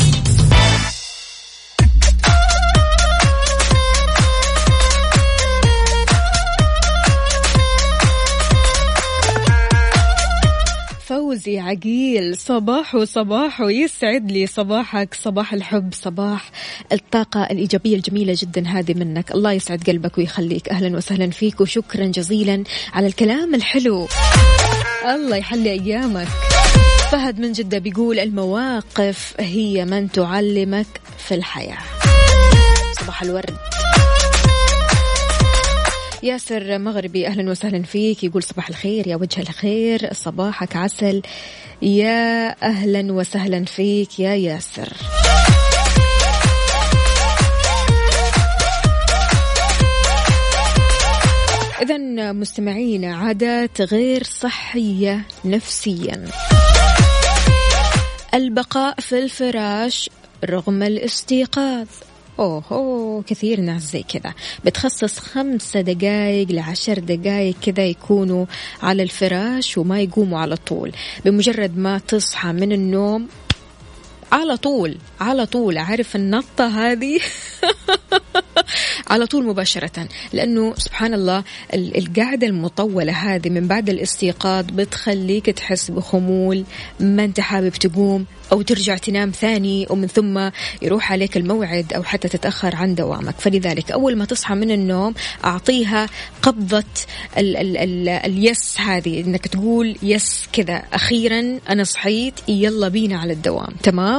فوزي 11.39 11.59
عقيل. 11.59 12.37
صباح 12.37 12.95
وصباح 12.95 13.61
ويسعد 13.61 14.31
لي 14.31 14.47
صباحك. 14.47 15.13
صباح 15.13 15.53
الحب 15.53 15.93
صباح 15.93 16.51
الطاقة 16.91 17.43
الإيجابية 17.43 17.95
الجميلة 17.95 18.35
جدا 18.37 18.67
هذه 18.67 18.93
منك. 18.93 19.31
الله 19.31 19.51
يسعد 19.51 19.83
قلبك 19.87 20.17
ويخليك. 20.17 20.69
أهلا 20.69 20.97
وسهلا 20.97 21.29
فيك 21.29 21.61
وشكرا 21.61 22.05
جزيلا 22.05 22.63
على 22.93 23.07
الكلام 23.07 23.55
الحلو. 23.55 24.07
الله 25.05 25.35
يحلي 25.37 25.71
أيامك. 25.71 26.27
فهد 27.11 27.39
من 27.39 27.51
جدة 27.51 27.77
بيقول 27.77 28.19
المواقف 28.19 29.33
هي 29.39 29.85
من 29.85 30.11
تعلمك 30.11 31.01
في 31.17 31.35
الحياة. 31.35 31.77
صباح 33.01 33.21
الورد. 33.21 33.78
ياسر 36.23 36.77
مغربي 36.77 37.27
أهلا 37.27 37.51
وسهلا 37.51 37.83
فيك. 37.83 38.23
يقول 38.23 38.43
صباح 38.43 38.69
الخير 38.69 39.07
يا 39.07 39.15
وجه 39.15 39.41
الخير. 39.41 40.13
صباحك 40.13 40.75
عسل. 40.75 41.21
يا 41.81 42.55
أهلا 42.63 43.13
وسهلا 43.13 43.65
فيك 43.65 44.19
يا 44.19 44.35
ياسر. 44.35 44.93
إذا 51.81 52.31
مستمعينا 52.31 53.15
عادات 53.15 53.81
غير 53.81 54.23
صحية 54.23 55.25
نفسيا. 55.45 56.25
البقاء 58.33 58.99
في 58.99 59.19
الفراش 59.19 60.09
رغم 60.45 60.83
الاستيقاظ. 60.83 61.87
أوه 62.39 63.23
كثير 63.27 63.61
ناس 63.61 63.81
زي 63.91 64.03
كذا. 64.03 64.33
بتخصص 64.65 65.19
خمسة 65.19 65.81
دقايق 65.81 66.51
لعشر 66.51 66.99
دقايق 66.99 67.55
كذا 67.61 67.85
يكونوا 67.85 68.45
على 68.81 69.03
الفراش 69.03 69.77
وما 69.77 70.01
يقوموا 70.01 70.39
على 70.39 70.55
طول. 70.55 70.91
بمجرد 71.25 71.77
ما 71.77 71.97
تصحى 71.97 72.51
من 72.51 72.71
النوم 72.71 73.27
على 74.31 74.57
طول 74.57 74.97
على 75.21 75.45
طول. 75.45 75.77
عارف 75.77 76.15
النطة 76.15 76.67
هذه. 76.67 77.19
على 79.09 79.25
طول 79.25 79.45
مباشرة 79.45 80.07
لأنه 80.33 80.73
سبحان 80.77 81.13
الله 81.13 81.43
القعدة 81.73 82.47
المطولة 82.47 83.13
هذه 83.13 83.49
من 83.49 83.67
بعد 83.67 83.89
الاستيقاظ 83.89 84.65
بتخليك 84.65 85.45
تحس 85.45 85.91
بخمول. 85.91 86.63
ما 86.99 87.23
أنت 87.23 87.39
حابب 87.39 87.69
تقوم 87.69 88.25
أو 88.51 88.61
ترجع 88.61 88.97
تنام 88.97 89.31
ثاني 89.31 89.87
ومن 89.89 90.07
ثم 90.07 90.49
يروح 90.81 91.11
عليك 91.11 91.37
الموعد 91.37 91.93
أو 91.93 92.03
حتى 92.03 92.27
تتأخر 92.27 92.75
عن 92.75 92.95
دوامك. 92.95 93.35
فلذلك 93.39 93.91
أول 93.91 94.15
ما 94.15 94.25
تصحى 94.25 94.55
من 94.55 94.71
النوم 94.71 95.13
أعطيها 95.45 96.09
قبضة 96.41 96.83
ال 97.37 97.57
ال 97.57 97.77
ال 97.77 98.09
اليس 98.09 98.79
هذه 98.79 99.21
إنك 99.21 99.47
تقول 99.47 99.95
يس 100.03 100.47
كذا. 100.53 100.83
أخيرا 100.93 101.59
أنا 101.69 101.83
صحيت 101.83 102.33
يلا 102.47 102.87
بينا 102.87 103.19
على 103.19 103.33
الدوام. 103.33 103.73
تمام؟ 103.83 104.18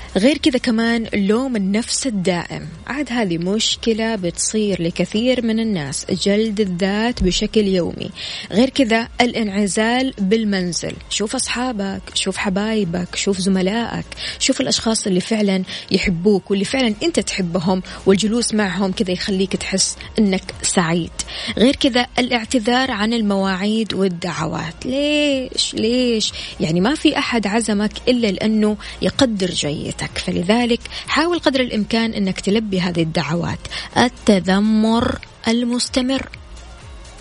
غير 0.17 0.37
كذا 0.37 0.57
كمان 0.57 1.07
لوم 1.13 1.55
النفس 1.55 2.07
الدائم. 2.07 2.67
عاد 2.87 3.11
هذه 3.11 3.37
مشكلة 3.37 4.15
بتصير 4.15 4.81
لكثير 4.81 5.45
من 5.45 5.59
الناس 5.59 6.05
جلد 6.11 6.59
الذات 6.59 7.23
بشكل 7.23 7.67
يومي. 7.67 8.09
غير 8.51 8.69
كذا 8.69 9.07
الانعزال 9.21 10.13
بالمنزل. 10.17 10.93
شوف 11.09 11.35
أصحابك 11.35 12.01
شوف 12.13 12.37
حبايبك 12.37 13.15
شوف 13.15 13.37
زملائك 13.37 14.05
شوف 14.39 14.61
الأشخاص 14.61 15.07
اللي 15.07 15.19
فعلا 15.19 15.63
يحبوك 15.91 16.51
واللي 16.51 16.65
فعلا 16.65 16.93
أنت 17.03 17.19
تحبهم 17.19 17.83
والجلوس 18.05 18.53
معهم 18.53 18.91
كذا 18.91 19.11
يخليك 19.11 19.55
تحس 19.55 19.97
أنك 20.19 20.43
سعيد. 20.61 21.11
غير 21.57 21.75
كذا 21.75 22.07
الاعتذار 22.19 22.91
عن 22.91 23.13
المواعيد 23.13 23.93
والدعوات. 23.93 24.85
ليش؟ 24.85 25.73
ليش؟ 25.73 26.33
يعني 26.59 26.81
ما 26.81 26.95
في 26.95 27.17
أحد 27.17 27.47
عزمك 27.47 27.91
إلا 28.07 28.27
لأنه 28.27 28.77
يقدر 29.01 29.49
جيد. 29.49 30.00
حياتك 30.01 30.17
فلذلك 30.17 30.79
حاول 31.07 31.39
قدر 31.39 31.59
الإمكان 31.59 32.13
أنك 32.13 32.39
تلبي 32.39 32.81
هذه 32.81 33.01
الدعوات. 33.01 33.59
التذمر 33.97 35.19
المستمر. 35.47 36.29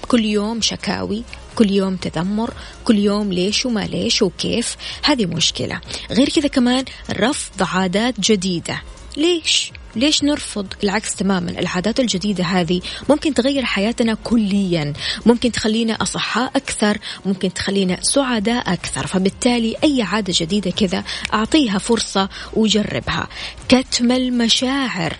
كل 0.08 0.24
يوم 0.24 0.60
شكاوي 0.60 1.24
كل 1.56 1.70
يوم 1.70 1.96
تذمر 1.96 2.54
كل 2.84 2.98
يوم 2.98 3.32
ليش 3.32 3.66
وما 3.66 3.80
ليش 3.80 4.22
وكيف. 4.22 4.76
هذه 5.04 5.26
مشكلة. 5.26 5.80
غير 6.10 6.28
كذا 6.28 6.48
كمان 6.48 6.84
رفض 7.10 7.62
عادات 7.62 8.20
جديدة. 8.20 8.82
ليش؟ 9.16 9.72
ليش 9.96 10.24
نرفض 10.24 10.66
العكس 10.84 11.14
تماما؟ 11.14 11.50
العادات 11.50 12.00
الجديدة 12.00 12.44
هذه 12.44 12.80
ممكن 13.08 13.34
تغير 13.34 13.64
حياتنا 13.64 14.14
كليا. 14.24 14.92
ممكن 15.26 15.52
تخلينا 15.52 16.02
أصحاء 16.02 16.50
أكثر 16.56 16.98
ممكن 17.26 17.52
تخلينا 17.52 17.98
سعداء 18.02 18.72
أكثر. 18.72 19.06
فبالتالي 19.06 19.76
أي 19.84 20.02
عادة 20.02 20.32
جديدة 20.36 20.70
كذا 20.70 21.04
أعطيها 21.34 21.78
فرصة 21.78 22.28
وجربها. 22.52 23.28
كتم 23.68 24.12
المشاعر 24.12 25.16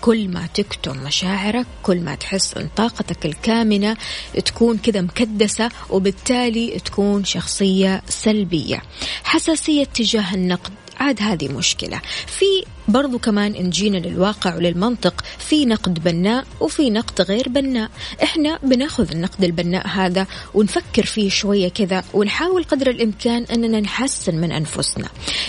كل 0.00 0.28
ما 0.28 0.46
تكتم 0.54 0.96
مشاعرك 0.96 1.66
كل 1.82 2.00
ما 2.00 2.14
تحس 2.14 2.54
إن 2.54 2.68
طاقتك 2.76 3.26
الكامنة 3.26 3.96
تكون 4.44 4.78
كذا 4.78 5.00
مكدسة 5.00 5.70
وبالتالي 5.90 6.78
تكون 6.84 7.24
شخصية 7.24 8.02
سلبية. 8.08 8.82
حساسية 9.24 9.84
تجاه 9.84 10.34
النقد. 10.34 10.72
عاد 10.96 11.22
هذه 11.22 11.48
مشكلة. 11.48 12.00
في 12.26 12.44
برضو 12.88 13.18
كمان 13.18 13.54
إن 13.54 13.70
جينا 13.70 13.96
للواقع 13.96 14.56
وللمنطق 14.56 15.24
في 15.38 15.64
نقد 15.64 16.04
بناء 16.04 16.44
وفي 16.60 16.90
نقد 16.90 17.22
غير 17.22 17.48
بناء. 17.48 17.90
إحنا 18.22 18.58
بناخذ 18.62 19.10
النقد 19.10 19.44
البناء 19.44 19.86
هذا 19.86 20.26
ونفكر 20.54 21.04
فيه 21.04 21.30
شوية 21.30 21.68
كذا 21.68 22.04
ونحاول 22.14 22.64
قدر 22.64 22.90
الإمكان 22.90 23.42
أننا 23.42 23.80
نحسن 23.80 24.34
من 24.34 24.52
أنفسنا. 24.52 25.08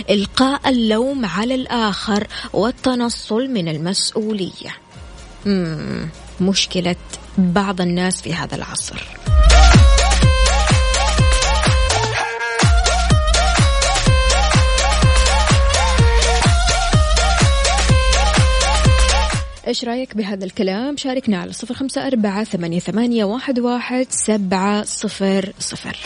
إلقاء 0.10 0.70
اللوم 0.70 1.26
على 1.26 1.56
الآخر 1.56 2.28
والتنصل 2.54 3.48
من 3.48 3.68
المسؤولية. 3.68 4.76
مم. 5.46 6.10
مشكلة 6.42 6.96
بعض 7.38 7.82
الناس 7.82 8.22
في 8.22 8.34
هذا 8.34 8.56
العصر. 8.56 9.04
إيش 19.68 19.86
رأيك 19.86 20.18
بهذا 20.18 20.46
الكلام؟ 20.46 20.98
شاركنا 20.98 21.38
على 21.38 21.54
صفر 21.54 21.74
خمسة 21.74 22.08
أربعة 22.08 22.44
ثمانية, 22.44 22.80
ثمانية 22.80 23.26
واحد, 23.26 23.60
واحد 23.60 24.08
سبعة 24.10 24.84
صفر 24.84 25.54
صفر. 25.60 25.98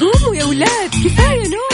قوموا 0.00 0.36
يا 0.36 0.44
ولاد 0.44 0.90
كفاية 0.90 1.48
نوم. 1.48 1.73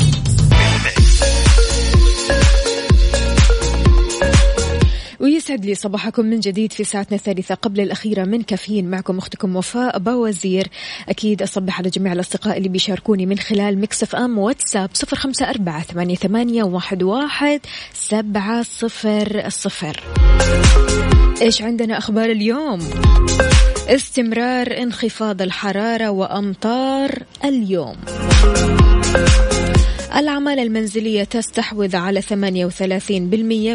ويسعد 5.41 5.65
لي 5.65 5.75
صباحكم 5.75 6.25
من 6.25 6.39
جديد 6.39 6.73
في 6.73 6.83
ساعتنا 6.83 7.17
الثالثة 7.17 7.55
قبل 7.55 7.79
الأخيرة 7.79 8.23
من 8.23 8.41
كافيين. 8.41 8.89
معكم 8.89 9.17
أختكم 9.17 9.55
وفاء 9.55 9.99
باوزير 9.99 10.67
أكيد 11.09 11.41
أصبح 11.41 11.79
على 11.79 11.89
جميع 11.89 12.13
الأصدقاء 12.13 12.57
اللي 12.57 12.69
بيشاركوني 12.69 13.25
من 13.25 13.37
خلال 13.37 13.81
Mix 13.81 14.15
FM 14.15 14.37
واتساب 14.37 14.89
صفر 14.93 15.17
خمسة 15.17 15.49
أربعة 15.49 15.83
ثمانية 16.15 16.63
واحد, 16.63 17.03
واحد 17.03 17.59
سبعة 17.93 18.63
صفر 18.63 19.49
صفر. 19.49 20.03
إيش 21.41 21.61
عندنا 21.61 21.97
أخبار 21.97 22.29
اليوم؟ 22.29 22.79
استمرار 23.87 24.77
انخفاض 24.77 25.41
الحرارة 25.41 26.09
وأمطار 26.09 27.23
اليوم. 27.45 27.95
العمالة 30.15 30.63
المنزلية 30.63 31.23
تستحوذ 31.23 31.95
على 31.95 32.21
38% 32.21 32.31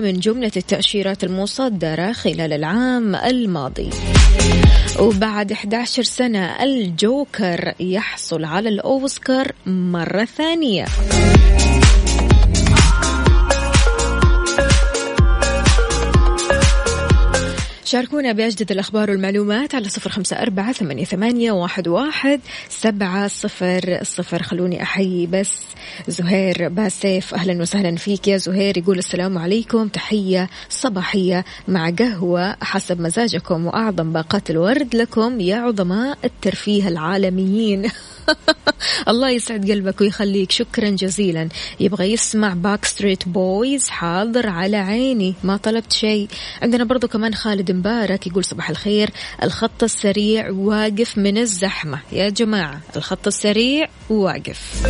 من 0.01 0.20
جملة 0.20 0.53
التأشيرات 0.57 1.25
المصدرة 1.25 2.12
خلال 2.12 2.53
العام 2.53 3.14
الماضي. 3.14 3.90
وبعد 5.01 5.53
11 5.53 6.03
سنة 6.03 6.62
الجوكر 6.62 7.75
يحصل 7.81 8.44
على 8.44 8.68
الأوسكار 8.68 9.53
مرة 9.66 10.25
ثانية. 10.25 10.85
شاركونا 17.87 18.33
بأجدد 18.33 18.72
الأخبار 18.72 19.11
والمعلومات 19.11 19.75
على 19.75 19.88
صفر 19.88 20.11
خمسة 20.11 20.42
أربعة 20.42 20.72
ثمانية, 20.72 21.05
ثمانية 21.05 21.53
واحد, 21.53 21.88
واحد 21.88 22.40
سبعة 22.68 23.29
صفر 23.29 23.99
صفر. 24.03 24.42
خلوني 24.42 24.83
أحيي 24.83 25.27
بس 25.27 25.53
زهير 26.09 26.68
باسيف. 26.68 27.35
أهلا 27.35 27.62
وسهلا 27.62 27.96
فيك 27.96 28.29
يا 28.29 28.37
زهير. 28.37 28.79
يقول 28.79 28.99
السلام 28.99 29.38
عليكم. 29.38 29.88
تحية 29.88 30.49
صباحية 30.68 31.44
مع 31.68 31.90
قهوة 31.90 32.57
حسب 32.61 33.01
مزاجكم 33.01 33.66
وأعظم 33.66 34.12
باقات 34.12 34.51
الورد 34.51 34.96
لكم 34.96 35.40
يا 35.40 35.57
عظماء 35.57 36.18
الترفيه 36.25 36.88
العالميين. 36.88 37.90
الله 39.09 39.31
يسعد 39.31 39.71
قلبك 39.71 40.01
ويخليك. 40.01 40.51
شكرا 40.51 40.91
جزيلا. 40.91 41.49
يبغى 41.81 42.12
يسمع 42.12 42.55
Backstreet 42.55 43.29
Boys 43.29 43.88
حاضر 43.89 44.49
على 44.49 44.77
عيني. 44.77 45.35
ما 45.45 45.57
طلبت 45.57 45.93
شيء. 45.93 46.29
عندنا 46.62 46.85
برضو 46.85 47.09
كمان 47.09 47.35
خالد 47.35 47.73
مبارك 47.73 48.27
يقول 48.27 48.45
صباح 48.45 48.71
الخير. 48.71 49.11
الخط 49.43 49.83
السريع 49.83 50.51
واقف 50.51 51.19
من 51.19 51.39
الزحمة. 51.39 51.99
يا 52.12 52.29
جماعة 52.29 52.81
الخط 52.97 53.27
السريع 53.27 53.89
واقف. 54.11 54.87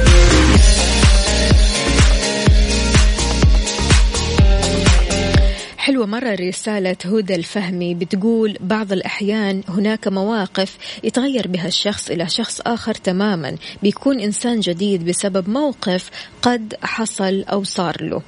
حلوة 5.86 6.06
مرة 6.06 6.34
رسالة 6.34 6.96
هدى 7.04 7.34
الفهمي 7.34 7.94
بتقول 7.94 8.56
بعض 8.60 8.92
الأحيان 8.92 9.62
هناك 9.68 10.08
مواقف 10.08 10.78
يتغير 11.04 11.48
بها 11.48 11.68
الشخص 11.68 12.10
إلى 12.10 12.28
شخص 12.28 12.60
آخر 12.60 12.94
تماما. 12.94 13.56
بيكون 13.82 14.20
إنسان 14.20 14.60
جديد 14.60 15.04
بسبب 15.04 15.48
موقف 15.50 16.10
قد 16.42 16.74
حصل 16.82 17.42
أو 17.42 17.64
صار 17.64 18.02
له. 18.02 18.22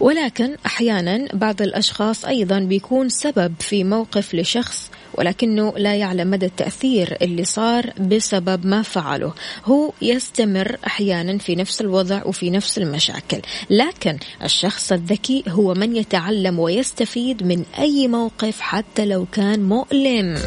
ولكن 0.00 0.56
أحيانا 0.66 1.28
بعض 1.32 1.62
الأشخاص 1.62 2.24
أيضا 2.24 2.58
بيكون 2.58 3.08
سبب 3.08 3.54
في 3.60 3.84
موقف 3.84 4.34
لشخص 4.34 4.90
ولكنه 5.18 5.72
لا 5.76 5.94
يعلم 5.94 6.30
مدى 6.30 6.46
التأثير 6.46 7.16
اللي 7.22 7.44
صار 7.44 7.92
بسبب 8.00 8.66
ما 8.66 8.82
فعله. 8.82 9.32
هو 9.64 9.92
يستمر 10.02 10.76
أحيانا 10.86 11.38
في 11.38 11.54
نفس 11.54 11.80
الوضع 11.80 12.22
وفي 12.24 12.50
نفس 12.50 12.78
المشاكل 12.78 13.40
لكن 13.70 14.18
الشخص 14.44 14.92
الذكي 14.92 15.44
هو 15.48 15.74
من 15.74 15.96
يتعلم 15.96 16.58
ويستفيد 16.58 17.42
من 17.42 17.64
أي 17.78 18.08
موقف 18.08 18.60
حتى 18.60 19.06
لو 19.06 19.26
كان 19.32 19.62
مؤلم. 19.62 20.38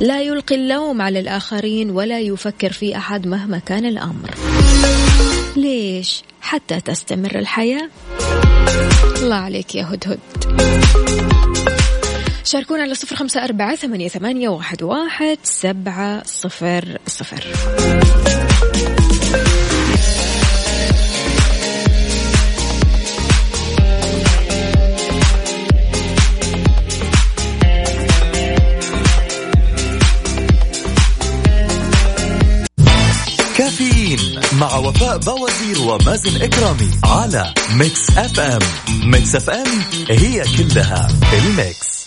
لا 0.00 0.22
يلقي 0.22 0.54
اللوم 0.54 1.02
على 1.02 1.20
الآخرين 1.20 1.90
ولا 1.90 2.20
يفكر 2.20 2.72
في 2.72 2.96
أحد 2.96 3.26
مهما 3.26 3.58
كان 3.58 3.86
الأمر. 3.86 4.30
ليش؟ 5.56 6.22
حتى 6.40 6.80
تستمر 6.80 7.38
الحياة؟ 7.38 7.90
الله 9.22 9.34
عليك 9.34 9.74
يا 9.74 9.84
هدهد. 9.84 10.18
شاركونا 12.48 12.82
على 12.82 12.94
صفر 12.94 13.16
خمسة 13.16 13.44
أربعة 13.44 13.76
ثمانية, 13.76 14.08
ثمانية 14.08 14.48
واحد, 14.48 14.82
واحد 14.82 15.38
سبعة 15.42 16.22
صفر 16.26 16.98
صفر. 17.06 17.44
كافيين 33.56 34.40
مع 34.60 34.76
وفاء 34.76 35.18
باوزير 35.18 35.80
ومازن 35.80 36.42
إكرامي 36.42 36.90
على 37.04 37.54
Mix 37.72 38.10
FM. 38.18 38.58
Mix 39.10 39.36
FM 39.36 39.66
هي 40.10 40.44
كلها 40.58 41.08
ال 41.32 41.45
mix. 41.45 41.97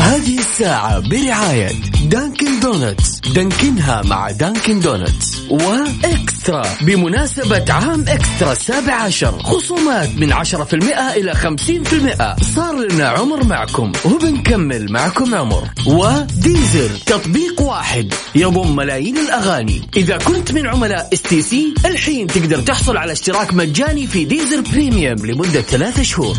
هذه 0.00 0.38
الساعة 0.38 1.00
برعاية 1.00 1.72
Dunkin' 2.04 2.60
Donuts 2.60 3.20
دانكنها 3.34 4.02
مع 4.02 4.30
Dunkin' 4.30 4.80
Donuts 4.80 5.38
و 5.50 5.67
eXtra. 5.67 6.66
بمناسبة 6.80 7.72
عام 7.72 8.04
eXtra 8.08 8.52
السابع 8.52 8.94
عشر 8.94 9.42
خصومات 9.42 10.08
من 10.16 10.32
عشرة 10.32 10.64
في 10.64 10.74
المئة 10.74 11.12
إلى 11.14 11.34
خمسين 11.34 11.84
في 11.84 11.92
المئة. 11.92 12.36
صار 12.56 12.74
لنا 12.74 13.08
عمر 13.08 13.44
معكم 13.44 13.92
وبنكمل 14.04 14.92
معكم 14.92 15.34
عمر. 15.34 15.68
و 15.86 16.01
Deezer 16.01 16.90
تطبيق 17.06 17.60
واحد. 17.60 18.14
يضم 18.34 18.76
ملايين 18.76 19.18
الأغاني. 19.18 19.88
إذا 19.96 20.16
كنت 20.16 20.52
من 20.52 20.66
عملاء 20.66 21.08
STC 21.12 21.74
الحين 21.84 22.26
تقدر 22.26 22.60
تحصل 22.60 22.96
على 22.96 23.12
اشتراك 23.12 23.54
مجاني 23.54 24.06
في 24.06 24.24
Deezer 24.24 24.60
premium 24.60 25.26
لمدة 25.26 25.60
ثلاثة 25.60 26.02
شهور. 26.02 26.36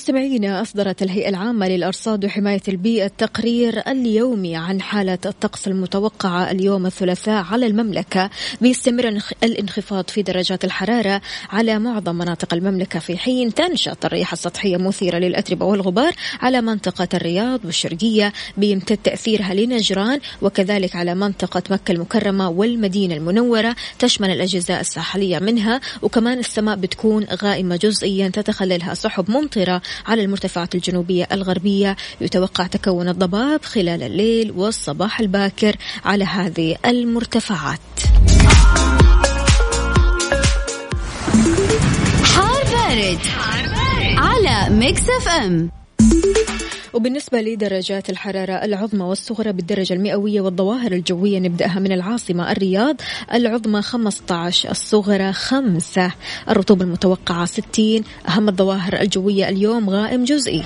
مستمعينا 0.00 0.62
أصدرت 0.62 1.02
الهيئة 1.02 1.28
العامة 1.28 1.68
للأرصاد 1.68 2.24
وحماية 2.24 2.60
البيئة 2.68 3.06
التقرير 3.06 3.78
اليومي 3.78 4.56
عن 4.56 4.80
حالة 4.80 5.18
الطقس 5.26 5.68
المتوقعة 5.68 6.50
اليوم 6.50 6.86
الثلاثاء 6.86 7.44
على 7.50 7.66
المملكة 7.66 8.30
بيستمر 8.60 9.20
الانخفاض 9.42 10.10
في 10.10 10.22
درجات 10.22 10.64
الحرارة 10.64 11.20
على 11.50 11.78
معظم 11.78 12.14
مناطق 12.14 12.54
المملكة. 12.54 12.98
في 12.98 13.18
حين 13.18 13.54
تنشط 13.54 14.04
الرياح 14.04 14.32
السطحية 14.32 14.76
مثيرة 14.76 15.18
للأتربة 15.18 15.66
والغبار 15.66 16.12
على 16.40 16.60
منطقة 16.60 17.08
الرياض 17.14 17.64
والشرقية 17.64 18.32
بيمتد 18.56 18.96
تأثيرها 18.96 19.54
لنجران 19.54 20.20
وكذلك 20.42 20.96
على 20.96 21.14
منطقة 21.14 21.62
مكة 21.70 21.92
المكرمة 21.92 22.48
والمدينة 22.48 23.14
المنورة 23.14 23.76
تشمل 23.98 24.30
الأجزاء 24.30 24.80
الساحلية 24.80 25.38
منها 25.38 25.80
وكمان 26.02 26.38
السماء 26.38 26.76
بتكون 26.76 27.24
غائمة 27.42 27.76
جزئيا 27.76 28.28
تتخللها 28.28 28.94
سحب 28.94 29.30
ممطرة 29.30 29.82
على 30.06 30.22
المرتفعات 30.24 30.74
الجنوبية 30.74 31.28
الغربية 31.32 31.96
يتوقع 32.20 32.66
تكون 32.66 33.08
الضباب 33.08 33.64
خلال 33.64 34.02
الليل 34.02 34.50
والصباح 34.50 35.20
الباكر 35.20 35.76
على 36.04 36.24
هذه 36.24 36.76
المرتفعات 36.86 37.80
حار 42.24 42.64
بارد, 42.64 43.18
حار 43.18 43.64
بارد. 43.64 44.18
على 44.18 44.74
Mix 44.74 45.02
FM 45.02 45.70
وبالنسبة 46.94 47.40
لدرجات 47.40 48.10
الحرارة 48.10 48.52
العظمى 48.52 49.04
والصغرى 49.04 49.52
بالدرجة 49.52 49.94
المئوية 49.94 50.40
والظواهر 50.40 50.92
الجوية 50.92 51.38
نبدأها 51.38 51.78
من 51.78 51.92
العاصمة 51.92 52.52
الرياض 52.52 52.96
العظمى 53.34 53.82
15 53.82 54.70
الصغرى 54.70 55.32
5 55.32 56.12
الرطوبة 56.48 56.84
المتوقعة 56.84 57.44
60 57.44 58.02
أهم 58.28 58.48
الظواهر 58.48 59.00
الجوية 59.00 59.48
اليوم 59.48 59.90
غائم 59.90 60.24
جزئي. 60.24 60.64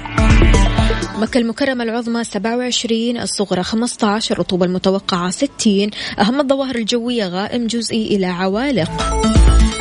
مكة 1.19 1.39
المكرمة 1.39 1.85
العظمى 1.85 2.25
27 2.25 3.17
الصغرى 3.17 3.63
15 3.63 4.35
الرطوبة 4.35 4.67
المتوقعة 4.67 5.31
60 5.31 5.91
أهم 6.19 6.41
الظواهر 6.41 6.75
الجوية 6.75 7.29
غائم 7.29 7.67
جزئي 7.67 8.17
إلى 8.17 8.27
عوالق. 8.27 8.91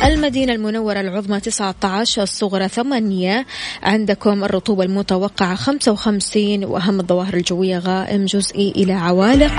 المدينة 0.02 0.52
المنورة 0.52 1.00
العظمى 1.00 1.40
19 1.40 2.22
الصغرى 2.22 2.68
8 2.68 3.46
عندكم 3.82 4.44
الرطوبة 4.44 4.84
المتوقعة 4.84 5.54
55 5.54 6.64
وأهم 6.64 7.00
الظواهر 7.00 7.34
الجوية 7.34 7.78
غائم 7.78 8.24
جزئي 8.24 8.70
إلى 8.70 8.92
عوالق. 8.92 9.52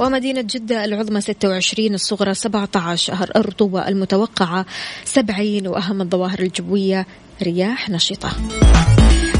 ومدينة 0.00 0.40
جدة 0.40 0.84
العظمى 0.84 1.20
26 1.20 1.94
الصغرى 1.94 2.34
17 2.34 3.30
الرطوبة 3.36 3.88
المتوقعة 3.88 4.66
70 5.04 5.66
وأهم 5.66 6.00
الظواهر 6.00 6.38
الجوية 6.38 7.06
رياح 7.42 7.90
نشطة. 7.90 8.30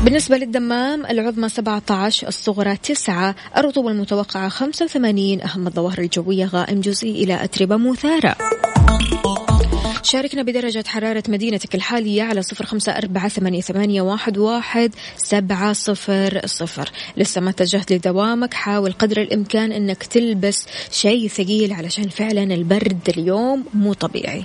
بالنسبة 0.04 0.36
للدمام 0.36 1.06
العظمى 1.06 1.48
17 1.48 2.28
الصغرى 2.28 2.76
9 2.76 3.34
الرطوبة 3.56 3.90
المتوقعة 3.90 4.48
85 4.48 5.40
أهم 5.40 5.66
الظواهر 5.66 5.98
الجوية 5.98 6.46
غائم 6.46 6.80
جزئي 6.80 7.24
إلى 7.24 7.44
أتربة 7.44 7.76
مثارة 7.76 8.36
شاركنا 10.02 10.42
بدرجة 10.42 10.84
حرارة 10.86 11.22
مدينتك 11.28 11.74
الحالية 11.74 12.22
على 12.22 12.42
صفر 12.42 12.66
خمسة 12.66 12.92
أربعة 12.92 13.28
ثمانية, 13.28 14.02
واحد 14.02 14.92
سبعة 15.16 15.72
صفر 15.72 16.40
صفر. 16.46 16.90
لسه 17.16 17.40
ما 17.40 17.50
اتجهت 17.50 17.92
لدوامك 17.92 18.54
حاول 18.54 18.92
قدر 18.92 19.20
الإمكان 19.22 19.72
أنك 19.72 20.02
تلبس 20.02 20.66
شيء 20.90 21.28
ثقيل 21.28 21.72
علشان 21.72 22.08
فعلا 22.08 22.42
البرد 22.42 23.08
اليوم 23.08 23.64
مو 23.74 23.92
طبيعي. 23.92 24.44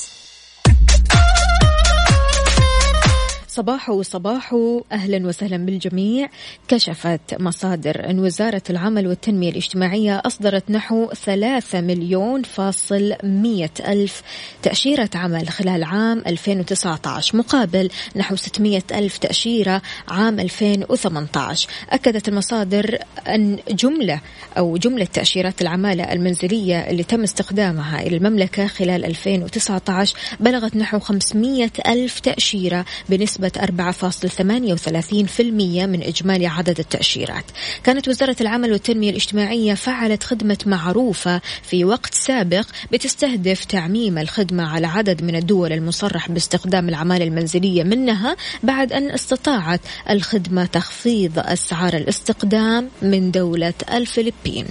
صباحو 3.51 4.01
صباحو 4.01 4.83
أهلا 4.91 5.27
وسهلا 5.27 5.57
بالجميع. 5.57 6.29
كشفت 6.67 7.39
مصادر 7.39 8.09
أن 8.09 8.19
وزارة 8.19 8.61
العمل 8.69 9.07
والتنمية 9.07 9.49
الاجتماعية 9.49 10.21
أصدرت 10.25 10.71
نحو 10.71 11.13
ثلاثة 11.13 11.81
مليون 11.81 12.43
فاصل 12.43 13.15
مية 13.23 13.71
ألف 13.87 14.21
تأشيرة 14.63 15.09
عمل 15.15 15.49
خلال 15.49 15.83
عام 15.83 16.23
2019 16.27 17.37
مقابل 17.37 17.89
نحو 18.15 18.35
600 18.35 18.81
ألف 18.91 19.17
تأشيرة 19.17 19.81
عام 20.07 20.39
2018 20.39 21.69
أكدت 21.89 22.27
المصادر 22.27 22.97
أن 23.27 23.59
جملة 23.69 24.21
أو 24.57 24.77
جملة 24.77 25.05
تأشيرات 25.05 25.61
العمالة 25.61 26.13
المنزلية 26.13 26.79
اللي 26.79 27.03
تم 27.03 27.23
استخدامها 27.23 28.01
إلى 28.01 28.17
المملكة 28.17 28.67
خلال 28.67 29.05
2019 29.05 30.15
بلغت 30.39 30.75
نحو 30.75 30.99
500 30.99 31.69
ألف 31.87 32.19
تأشيرة 32.19 32.85
بنسبة 33.09 33.40
4.38% 33.49 35.41
من 35.41 36.03
إجمالي 36.03 36.47
عدد 36.47 36.79
التأشيرات 36.79 37.45
كانت 37.83 38.07
وزارة 38.07 38.35
العمل 38.41 38.71
والتنمية 38.71 39.09
الاجتماعية 39.09 39.73
فعلت 39.73 40.23
خدمة 40.23 40.57
معروفة 40.65 41.41
في 41.63 41.85
وقت 41.85 42.13
سابق 42.13 42.65
بتستهدف 42.91 43.65
تعميم 43.65 44.17
الخدمة 44.17 44.63
على 44.69 44.87
عدد 44.87 45.23
من 45.23 45.35
الدول 45.35 45.73
المصرح 45.73 46.31
باستخدام 46.31 46.89
العمالة 46.89 47.25
المنزلية 47.25 47.83
منها 47.83 48.35
بعد 48.63 48.93
أن 48.93 49.11
استطاعت 49.11 49.81
الخدمة 50.09 50.65
تخفيض 50.65 51.39
أسعار 51.39 51.93
الاستقدام 51.93 52.89
من 53.01 53.31
دولة 53.31 53.73
الفلبين. 53.93 54.65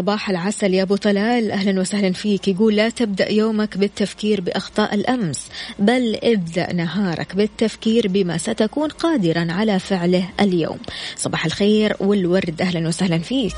صباح 0.00 0.30
العسل 0.30 0.74
يا 0.74 0.82
أبو 0.82 0.96
طلال. 0.96 1.50
أهلا 1.50 1.80
وسهلا 1.80 2.12
فيك. 2.12 2.48
يقول 2.48 2.76
لا 2.76 2.88
تبدأ 2.88 3.32
يومك 3.32 3.78
بالتفكير 3.78 4.40
بأخطاء 4.40 4.94
الأمس 4.94 5.46
بل 5.78 6.18
ابدأ 6.22 6.72
نهارك 6.72 7.36
بالتفكير 7.36 8.08
بما 8.08 8.38
ستكون 8.38 8.88
قادرا 8.88 9.46
على 9.50 9.78
فعله 9.78 10.28
اليوم. 10.40 10.78
صباح 11.16 11.44
الخير 11.44 11.96
والورد. 12.00 12.62
أهلا 12.62 12.88
وسهلا 12.88 13.18
فيك. 13.18 13.54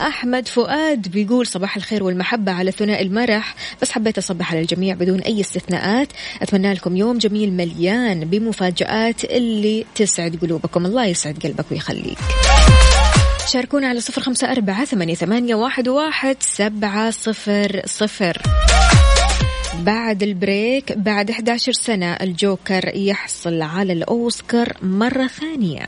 أحمد 0.00 0.48
فؤاد 0.48 1.08
بيقول 1.08 1.46
صباح 1.46 1.76
الخير 1.76 2.04
والمحبة 2.04 2.52
على 2.52 2.70
ثناء 2.70 3.02
المرح. 3.02 3.54
بس 3.82 3.90
حبيت 3.90 4.18
أصبح 4.18 4.52
على 4.52 4.60
الجميع 4.60 4.94
بدون 4.94 5.20
أي 5.20 5.40
استثناءات. 5.40 6.08
أتمنى 6.42 6.72
لكم 6.72 6.96
يوم 6.96 7.18
جميل 7.18 7.52
مليان 7.52 8.24
بمفاجآت 8.24 9.24
اللي 9.24 9.84
تسعد 9.94 10.36
قلوبكم. 10.42 10.86
الله 10.86 11.06
يسعد 11.06 11.38
قلبك 11.42 11.64
ويخليك. 11.70 12.18
شاركونا 13.46 13.88
على 13.88 14.00
صفر 14.00 14.22
خمسة 14.22 14.52
أربعة 14.52 14.84
ثمانية, 14.84 15.14
ثمانية 15.14 15.54
واحد, 15.54 15.88
واحد 15.88 16.36
سبعة 16.40 17.10
صفر 17.10 17.82
صفر. 17.86 18.42
بعد 19.80 20.22
البريك 20.22 20.92
بعد 20.92 21.30
11 21.30 21.72
سنة 21.72 22.12
الجوكر 22.12 22.90
يحصل 22.94 23.62
على 23.62 23.92
الأوسكار 23.92 24.76
مرة 24.82 25.26
ثانية. 25.26 25.86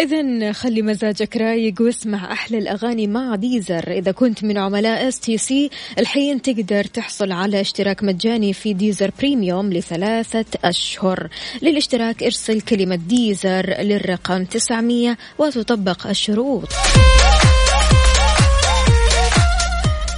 إذا 0.00 0.52
خلي 0.52 0.82
مزاجك 0.82 1.36
رايق 1.36 1.74
واسمع 1.80 2.32
أحلى 2.32 2.58
الأغاني 2.58 3.06
مع 3.06 3.34
Deezer. 3.34 3.90
إذا 3.92 4.12
كنت 4.12 4.44
من 4.44 4.58
عملاء 4.58 5.08
STC 5.08 5.70
الحين 5.98 6.42
تقدر 6.42 6.84
تحصل 6.84 7.32
على 7.32 7.60
اشتراك 7.60 8.02
مجاني 8.04 8.52
في 8.52 8.72
Deezer 8.72 9.10
premium 9.18 9.72
لثلاثة 9.72 10.44
أشهر. 10.64 11.28
للاشتراك 11.62 12.22
ارسل 12.22 12.60
كلمة 12.60 12.96
Deezer 12.96 13.66
للرقم 13.80 14.44
900 14.44 15.16
وتطبق 15.38 16.06
الشروط. 16.06 16.68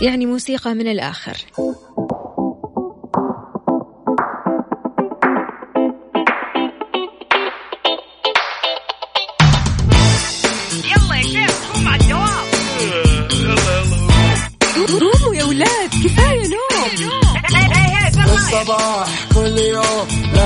يعني 0.03 0.27
موسيقى 0.27 0.75
من 0.75 0.89
الآخر. 0.89 1.37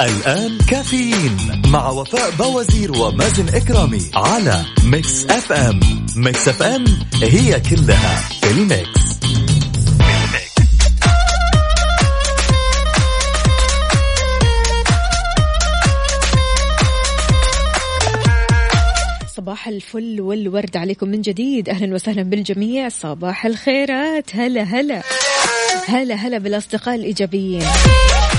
الآن 0.00 0.58
كافيين 0.58 1.36
مع 1.66 1.88
وفاء 1.88 2.30
باوزير 2.30 2.92
ومازن 2.92 3.48
إكرامي 3.48 4.00
على 4.14 4.64
Mix 4.84 5.24
FM. 5.24 5.80
Mix 6.16 6.48
FM 6.48 6.84
هي 7.22 7.60
كلها 7.60 8.28
في 8.40 8.50
ال 8.50 8.62
mix. 8.62 9.08
صباح 19.36 19.68
الفل 19.68 20.20
والورد 20.20 20.76
عليكم 20.76 21.08
من 21.08 21.20
جديد. 21.20 21.68
أهلا 21.68 21.94
وسهلا 21.94 22.22
بالجميع. 22.22 22.88
صباح 22.88 23.46
الخيرات. 23.46 24.36
هلا 24.36 24.62
هلا. 24.62 25.02
هلا 25.88 26.14
هلا 26.14 26.38
بالأصدقاء 26.38 26.94
الإيجابيين. 26.94 27.62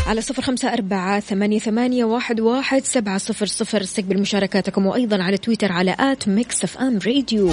على 0.09 0.21
صفر 0.21 0.41
خمسة 0.41 0.73
أربعة 0.73 1.19
ثمانية, 1.19 1.59
ثمانية 1.59 2.05
واحد, 2.05 2.39
واحد 2.39 2.85
سبعة 2.85 3.17
صفر 3.17 3.45
صفر. 3.45 3.81
استقبل 3.81 4.21
مشاركاتكم 4.21 4.85
وأيضا 4.85 5.23
على 5.23 5.37
تويتر 5.37 5.71
على 5.71 5.95
at 5.99 6.27
Mix 6.27 6.63
FM 6.63 6.99
Radio 7.05 7.49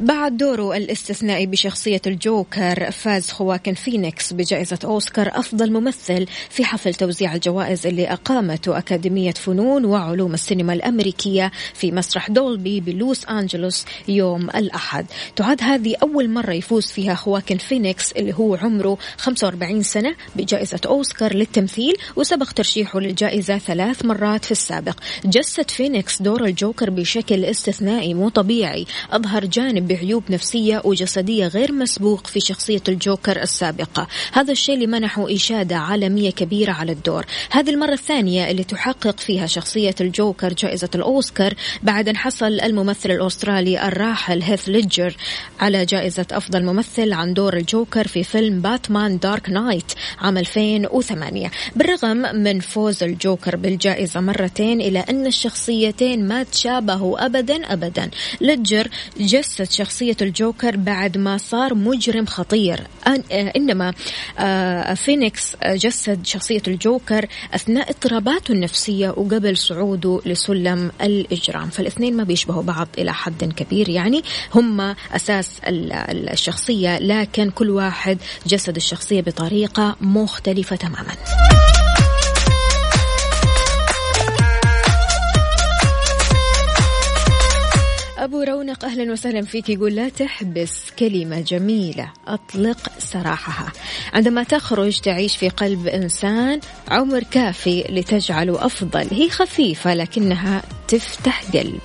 بعد 0.00 0.36
دوره 0.36 0.76
الاستثنائي 0.76 1.46
بشخصية 1.46 2.00
الجوكر 2.06 2.90
فاز 2.90 3.30
خواكن 3.30 3.74
فينيكس 3.74 4.32
بجائزة 4.32 4.78
أوسكار 4.84 5.30
أفضل 5.32 5.72
ممثل 5.72 6.26
في 6.50 6.64
حفل 6.64 6.94
توزيع 6.94 7.34
الجوائز 7.34 7.86
اللي 7.86 8.12
أقامته 8.12 8.78
أكاديمية 8.78 9.32
فنون 9.32 9.84
وعلوم 9.84 10.34
السينما 10.34 10.72
الأمريكية 10.72 11.50
في 11.74 11.92
مسرح 11.92 12.30
دولبي 12.30 12.80
بلوس 12.80 13.24
أنجلوس 13.24 13.84
يوم 14.08 14.50
الأحد. 14.50 15.06
تعد 15.36 15.62
هذه 15.62 15.96
أول 16.02 16.30
مرة 16.30 16.52
يفوز 16.52 16.86
فيها 16.86 17.14
خواكن 17.14 17.56
فينيكس 17.56 18.12
اللي 18.12 18.34
هو 18.34 18.54
عمره 18.54 18.98
45 19.16 19.82
سنة 19.82 20.14
بجائزة 20.36 20.80
أوسكار 20.86 21.34
للتمثيل 21.34 21.94
وسبق 22.16 22.52
ترشيحه 22.52 23.00
للجائزة 23.00 23.58
ثلاث 23.58 24.04
مرات 24.04 24.44
في 24.44 24.52
السابق. 24.52 25.00
جسد 25.24 25.70
فينيكس 25.70 26.22
دور 26.22 26.44
الجوكر 26.44 26.90
بشكل 26.90 27.44
استثنائي 27.44 28.14
مو 28.14 28.28
طبيعي. 28.28 28.86
أظهر 29.10 29.44
جانب 29.44 29.89
بعيوب 29.90 30.22
نفسية 30.30 30.82
وجسدية 30.84 31.46
غير 31.46 31.72
مسبوق 31.72 32.26
في 32.26 32.40
شخصية 32.40 32.82
الجوكر 32.88 33.42
السابقة 33.42 34.06
هذا 34.32 34.52
الشيء 34.52 34.74
اللي 34.74 34.86
منحه 34.86 35.34
إشادة 35.34 35.76
عالمية 35.76 36.30
كبيرة 36.30 36.72
على 36.72 36.92
الدور. 36.92 37.26
هذه 37.50 37.70
المرة 37.70 37.92
الثانية 37.92 38.50
اللي 38.50 38.64
تحقق 38.64 39.20
فيها 39.20 39.46
شخصية 39.46 39.94
الجوكر 40.00 40.52
جائزة 40.52 40.88
الأوسكار 40.94 41.54
بعد 41.82 42.08
أن 42.08 42.16
حصل 42.16 42.60
الممثل 42.60 43.10
الأسترالي 43.10 43.88
الراحل 43.88 44.42
هيث 44.42 44.68
ليدجر 44.68 45.16
على 45.60 45.84
جائزة 45.84 46.26
أفضل 46.32 46.64
ممثل 46.64 47.12
عن 47.12 47.34
دور 47.34 47.56
الجوكر 47.56 48.08
في 48.08 48.24
فيلم 48.24 48.60
Batman 48.60 49.18
Dark 49.18 49.50
Knight 49.50 49.92
عام 50.18 50.38
2008 50.38 51.50
بالرغم 51.76 52.16
من 52.16 52.60
فوز 52.60 53.02
الجوكر 53.02 53.56
بالجائزة 53.56 54.20
مرتين 54.20 54.80
إلى 54.80 54.98
أن 54.98 55.26
الشخصيتين 55.26 56.28
ما 56.28 56.42
تشابهوا 56.42 57.26
أبدا 57.26 57.72
أبدا 57.72 58.10
ليدجر 58.40 58.88
جسد 59.20 59.79
شخصية 59.80 60.16
الجوكر 60.22 60.76
بعد 60.76 61.18
ما 61.18 61.36
صار 61.36 61.74
مجرم 61.74 62.26
خطير. 62.26 62.86
آه، 63.06 63.52
إنما 63.56 63.92
آه، 64.38 64.94
فينيكس 64.94 65.56
جسد 65.66 66.26
شخصية 66.26 66.62
الجوكر 66.68 67.26
أثناء 67.54 67.90
اضطراباته 67.90 68.52
النفسية 68.52 69.08
وقبل 69.08 69.56
صعوده 69.56 70.20
لسلم 70.26 70.90
الإجرام. 71.02 71.70
فالاثنين 71.70 72.16
ما 72.16 72.24
بيشبهوا 72.24 72.62
بعض 72.62 72.88
إلى 72.98 73.12
حد 73.12 73.44
كبير. 73.44 73.88
يعني 73.88 74.22
هم 74.54 74.94
أساس 75.12 75.50
الشخصية 75.64 76.98
لكن 76.98 77.50
كل 77.50 77.70
واحد 77.70 78.18
جسد 78.46 78.76
الشخصية 78.76 79.20
بطريقة 79.20 79.96
مختلفة 80.00 80.76
تماما. 80.76 81.14
أبو 88.30 88.42
رونق 88.42 88.84
أهلا 88.84 89.12
وسهلا 89.12 89.42
فيك. 89.42 89.68
يقول 89.68 89.94
لا 89.94 90.08
تحبس 90.08 90.90
كلمة 90.98 91.40
جميلة 91.40 92.12
أطلق 92.26 92.78
سراحها. 92.98 93.72
عندما 94.12 94.42
تخرج 94.42 95.00
تعيش 95.00 95.36
في 95.36 95.48
قلب 95.48 95.86
إنسان 95.86 96.60
عمر 96.88 97.22
كافي 97.22 97.84
لتجعله 97.88 98.66
أفضل. 98.66 99.08
هي 99.10 99.30
خفيفة 99.30 99.94
لكنها 99.94 100.62
تفتح 100.88 101.44
قلب. 101.54 101.80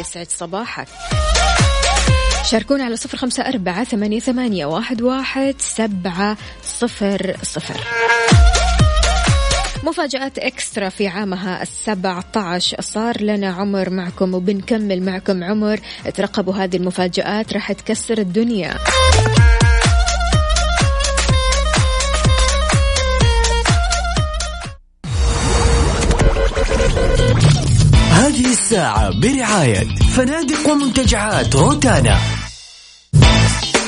يسعد 0.00 0.30
صباحك. 0.30 0.88
شاركونا 2.50 2.84
على 2.84 2.96
صفر 2.96 3.18
خمسة 3.18 3.42
أربعة 3.42 3.84
ثمانية, 3.84 4.20
ثمانية 4.20 4.66
واحد, 4.66 5.02
واحد 5.02 5.54
سبعة 5.58 6.36
صفر 6.62 7.36
صفر. 7.42 7.80
مفاجآت 9.84 10.38
إكسترا 10.38 10.88
في 10.88 11.08
عامها 11.08 11.62
السبع 11.62 12.20
صار 12.80 13.22
لنا 13.22 13.48
عمر 13.48 13.90
معكم 13.90 14.34
وبنكمل 14.34 15.02
معكم 15.02 15.44
عمر. 15.44 15.80
ترقبوا 16.14 16.54
هذه 16.54 16.76
المفاجآت 16.76 17.52
راح 17.52 17.72
تكسر 17.72 18.18
الدنيا. 18.18 18.74
هذه 28.10 28.52
الساعة 28.52 29.20
برعاية 29.20 29.86
فنادق 30.16 30.70
ومنتجعات 30.70 31.56
روتانا. 31.56 32.37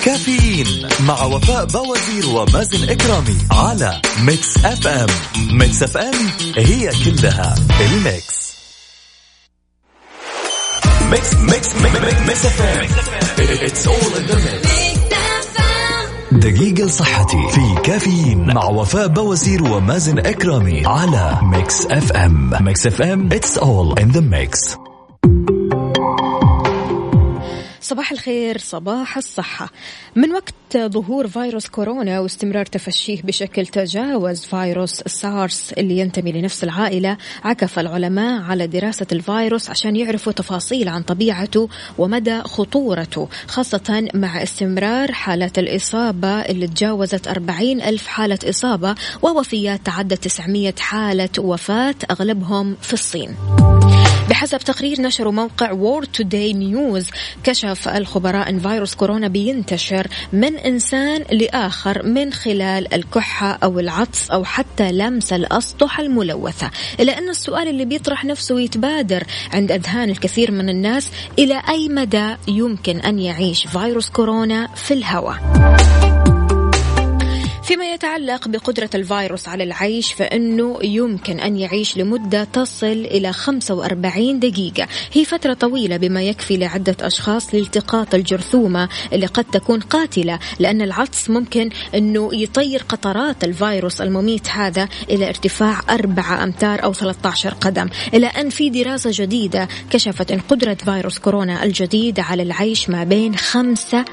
كافيين 0.05 0.89
مع 1.01 1.25
وفاء 1.25 1.65
باوزير 1.65 2.27
ومازن 2.29 2.89
إكرامي 2.91 3.37
على 3.51 4.01
Mix 4.25 4.65
FM. 4.65 5.07
Mix 5.53 5.83
FM 5.83 6.15
هي 6.57 6.91
كلها 7.05 7.55
ال 7.81 8.51
mix. 11.11 11.35
Mix 11.35 11.75
mix 12.27 12.47
Mix 12.47 12.63
FM. 12.63 12.89
It's 13.39 13.87
all 13.87 14.15
in 14.19 14.27
the 14.27 14.37
mix 14.37 14.61
دقيقة 16.33 16.85
لصحتي 16.85 17.49
في 17.53 17.81
كافيين 17.85 18.55
مع 18.55 18.65
وفاء 18.65 19.07
بوازير 19.07 19.63
ومازن 19.65 20.19
إكرامي 20.19 20.87
على 20.87 21.39
Mix 21.43 21.87
FM. 21.87 22.51
Mix 22.61 22.87
FM 22.87 23.29
it's 23.33 23.59
all 23.59 23.99
in 23.99 24.11
the 24.11 24.21
mix 24.21 24.77
صباح 27.91 28.13
الخير 28.13 28.59
صباح 28.59 29.17
الصحة. 29.17 29.71
من 30.17 30.33
وقت 30.33 30.55
ظهور 30.77 31.29
فيروس 31.29 31.67
كورونا 31.67 32.21
واستمرار 32.21 32.67
تفشيه 32.67 33.23
بشكل 33.23 33.67
تجاوز 33.67 34.41
فيروس 34.45 34.91
سارس 35.07 35.73
اللي 35.73 35.99
ينتمي 35.99 36.33
لنفس 36.33 36.65
العائلة 36.65 37.17
عكف 37.45 37.79
العلماء 37.79 38.43
على 38.43 38.67
دراسة 38.67 39.07
الفيروس 39.13 39.71
عشان 39.71 39.97
يعرفوا 39.97 40.33
تفاصيل 40.33 40.89
عن 40.89 41.03
طبيعته 41.03 41.69
ومدى 41.99 42.41
خطورته 42.43 43.29
خاصة 43.47 44.09
مع 44.15 44.43
استمرار 44.43 45.13
حالات 45.13 45.59
الإصابة 45.59 46.41
اللي 46.41 46.67
تجاوزت 46.67 47.29
40 47.29 47.83
ألف 47.83 48.07
حالة 48.07 48.39
إصابة 48.45 48.95
ووفيات 49.23 49.81
تعدت 49.87 50.25
900 50.25 50.75
حالة 50.79 51.29
وفاة 51.39 51.95
أغلبهم 52.11 52.77
في 52.83 52.93
الصين. 52.93 53.37
بحسب 54.31 54.59
تقرير 54.59 55.01
نشره 55.01 55.31
موقع 55.31 55.73
وورد 55.73 56.07
توداي 56.07 56.53
نيوز 56.53 57.07
كشف 57.45 57.89
الخبراء 57.89 58.49
أن 58.49 58.59
فيروس 58.59 58.95
كورونا 58.95 59.29
بينتشر 59.29 60.07
من 60.33 60.57
إنسان 60.57 61.25
لآخر 61.33 62.07
من 62.07 62.33
خلال 62.33 62.95
الكحة 62.95 63.59
أو 63.63 63.79
العطس 63.79 64.31
أو 64.31 64.45
حتى 64.45 64.93
لمس 64.93 65.33
الأسطح 65.33 66.01
الملوثة. 66.01 66.71
إلى 67.01 67.19
أن 67.19 67.29
السؤال 67.29 67.69
اللي 67.69 67.85
بيطرح 67.85 68.25
نفسه 68.25 68.55
ويتبادر 68.55 69.25
عند 69.53 69.73
أذهان 69.73 70.11
الكثير 70.11 70.51
من 70.51 70.69
الناس 70.69 71.11
إلى 71.39 71.63
أي 71.69 71.89
مدى 71.89 72.37
يمكن 72.49 73.01
أن 73.01 73.19
يعيش 73.19 73.67
فيروس 73.67 74.11
كورونا 74.11 74.67
في 74.75 74.95
الهواء؟ 74.95 76.10
فيما 77.71 77.93
يتعلق 77.93 78.49
بقدرة 78.49 78.91
الفيروس 78.95 79.49
على 79.49 79.65
العيش 79.65 80.13
فإنه 80.13 80.79
يمكن 80.83 81.41
أن 81.41 81.57
يعيش 81.57 81.97
لمدة 81.97 82.45
تصل 82.45 82.87
إلى 82.87 83.33
45 83.33 84.41
دقيقة. 84.41 84.89
هي 85.13 85.25
فترة 85.25 85.53
طويلة 85.55 85.97
بما 85.97 86.23
يكفي 86.23 86.57
لعدة 86.57 86.97
أشخاص 87.01 87.55
لالتقاط 87.55 88.15
الجرثومة 88.15 88.89
اللي 89.13 89.27
قد 89.27 89.45
تكون 89.45 89.81
قاتلة 89.81 90.39
لأن 90.59 90.83
العطس 90.83 91.31
ممكن 91.31 91.71
أنه 91.95 92.31
يطير 92.33 92.83
قطرات 92.89 93.45
الفيروس 93.45 94.01
المميت 94.01 94.49
هذا 94.49 94.89
إلى 95.11 95.29
ارتفاع 95.29 95.81
4 95.91 96.45
أمتار 96.45 96.85
أو 96.85 96.93
13 96.93 97.55
قدم. 97.55 97.89
إلى 98.15 98.27
أن 98.27 98.51
في 98.51 98.71
دراسة 98.71 99.11
جديدة 99.13 99.69
كشفت 99.91 100.33
أن 100.33 100.41
قدرة 100.41 100.75
فيروس 100.75 101.19
كورونا 101.19 101.65
الجديد 101.65 102.21
على 102.21 102.43
العيش 102.43 102.91
ما 102.91 103.05
بين 103.05 103.37
خمسة 103.37 104.05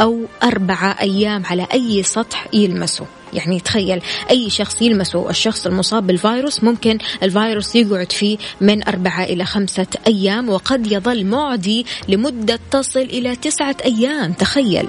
أو 0.00 0.20
أربعة 0.42 0.96
أيام 1.00 1.46
على 1.46 1.66
أي 1.72 2.02
سطح 2.02 2.46
يلمسه. 2.52 3.06
يعني 3.32 3.60
تخيل 3.60 4.02
أي 4.30 4.50
شخص 4.50 4.82
يلمسه. 4.82 5.30
الشخص 5.30 5.66
المصاب 5.66 6.06
بالفيروس 6.06 6.64
ممكن 6.64 6.98
الفيروس 7.22 7.76
يقعد 7.76 8.12
فيه 8.12 8.38
من 8.60 8.88
أربعة 8.88 9.24
إلى 9.24 9.44
خمسة 9.44 9.86
أيام 10.06 10.48
وقد 10.48 10.92
يظل 10.92 11.26
معدي 11.26 11.86
لمدة 12.08 12.58
تصل 12.70 13.00
إلى 13.00 13.36
تسعة 13.36 13.76
أيام. 13.84 14.32
تخيل. 14.32 14.88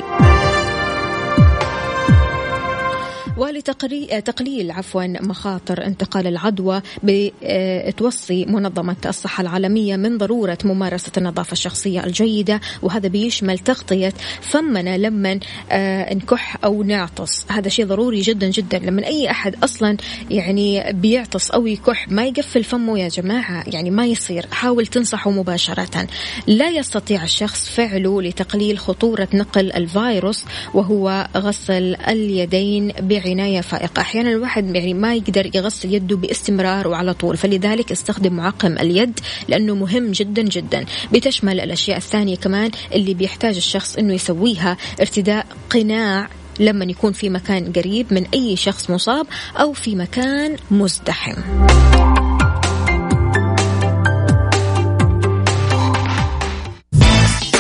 ولتقليل 3.38 4.72
عفوا 4.72 5.04
مخاطر 5.08 5.86
انتقال 5.86 6.28
العدوى 6.28 6.82
بتوصي 7.04 8.46
منظمة 8.46 8.96
الصحة 9.06 9.42
العالمية 9.42 9.96
من 9.96 10.18
ضرورة 10.18 10.58
ممارسة 10.64 11.12
النظافة 11.18 11.52
الشخصية 11.52 12.04
الجيدة 12.04 12.62
وهذا 12.82 13.08
بيشمل 13.08 13.60
تغطية 13.60 14.14
فمنا 14.42 14.98
لما 14.98 15.40
آه، 15.72 16.14
نكح 16.14 16.58
أو 16.64 16.84
نعطس. 16.84 17.46
هذا 17.50 17.70
شيء 17.70 17.86
ضروري 17.86 18.22
جدا 18.22 18.50
جدا. 18.50 18.80
لما 18.80 19.06
أي 19.06 19.32
أحد 19.32 19.56
أصلا 19.64 19.98
يعني 20.32 20.94
بيعطس 20.94 21.52
أو 21.52 21.68
يكح 21.68 22.12
ما 22.12 22.26
يقفل 22.26 22.64
فمه 22.64 23.00
يا 23.00 23.08
جماعة 23.08 23.64
يعني 23.68 23.92
ما 23.92 24.06
يصير. 24.06 24.46
حاول 24.52 24.88
تنصحه 24.88 25.32
مباشرة. 25.32 26.08
لا 26.48 26.70
يستطيع 26.70 27.24
الشخص 27.24 27.70
فعله 27.70 28.22
لتقليل 28.22 28.80
خطورة 28.80 29.28
نقل 29.34 29.72
الفيروس 29.72 30.46
وهو 30.74 31.28
غسل 31.38 31.96
اليدين 31.96 32.94
بعيد 33.00 33.27
عناية 33.28 33.62
فائقة. 33.62 34.02
أحيانا 34.02 34.30
الواحد 34.30 34.76
يعني 34.76 34.94
ما 34.94 35.16
يقدر 35.16 35.56
يغسل 35.56 35.94
يده 35.94 36.16
باستمرار 36.16 36.88
وعلى 36.88 37.14
طول 37.14 37.38
فلذلك 37.38 37.92
استخدم 37.92 38.34
معقم 38.34 38.78
اليد 38.78 39.20
لأنه 39.48 39.76
مهم 39.76 40.12
جدا 40.12 40.42
جدا. 40.42 40.86
بتشمل 41.14 41.60
الأشياء 41.60 41.98
الثانية 41.98 42.36
كمان 42.36 42.72
اللي 42.94 43.14
بيحتاج 43.14 43.56
الشخص 43.56 43.96
أنه 43.96 44.14
يسويها 44.14 44.78
ارتداء 45.02 45.46
قناع 45.70 46.30
لما 46.60 46.86
يكون 46.86 47.14
في 47.14 47.30
مكان 47.30 47.72
قريب 47.74 48.14
من 48.14 48.26
أي 48.34 48.56
شخص 48.56 48.90
مصاب 48.90 49.28
أو 49.58 49.74
في 49.74 49.96
مكان 49.96 50.56
مزدحم. 50.72 51.36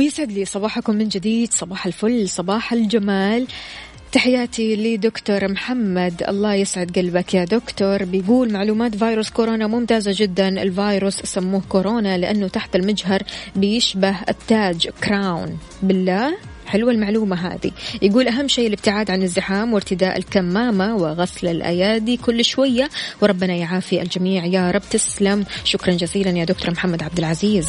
يسعد 0.00 0.32
لي 0.32 0.44
صباحكم 0.44 0.94
من 0.94 1.08
جديد. 1.08 1.52
صباح 1.52 1.86
الفل 1.86 2.28
صباح 2.28 2.72
الجمال. 2.72 3.46
تحياتي 4.12 4.76
لدكتور 4.76 5.48
محمد. 5.48 6.22
الله 6.28 6.54
يسعد 6.54 6.98
قلبك 6.98 7.34
يا 7.34 7.44
دكتور. 7.44 8.04
بيقول 8.04 8.52
معلومات 8.52 8.96
فيروس 8.96 9.30
كورونا 9.30 9.66
ممتازة 9.66 10.12
جدا. 10.14 10.48
الفيروس 10.62 11.14
سموه 11.14 11.62
كورونا 11.68 12.18
لأنه 12.18 12.48
تحت 12.48 12.76
المجهر 12.76 13.22
بيشبه 13.56 14.16
التاج 14.28 14.88
كراون. 15.04 15.58
بالله؟ 15.82 16.36
حلوة 16.66 16.92
المعلومة 16.92 17.36
هذه. 17.36 17.70
يقول 18.02 18.28
أهم 18.28 18.48
شيء 18.48 18.66
الابتعاد 18.66 19.10
عن 19.10 19.22
الزحام 19.22 19.72
وارتداء 19.72 20.18
الكمامة 20.18 20.96
وغسل 20.96 21.48
الأيادي 21.48 22.16
كل 22.16 22.44
شوية. 22.44 22.88
وربنا 23.22 23.54
يعافي 23.54 24.02
الجميع. 24.02 24.44
يا 24.44 24.70
رب 24.70 24.82
تسلم. 24.90 25.44
شكرا 25.64 25.92
جزيلا 25.92 26.30
يا 26.30 26.44
دكتور 26.44 26.70
محمد 26.70 27.02
عبد 27.02 27.18
العزيز. 27.18 27.68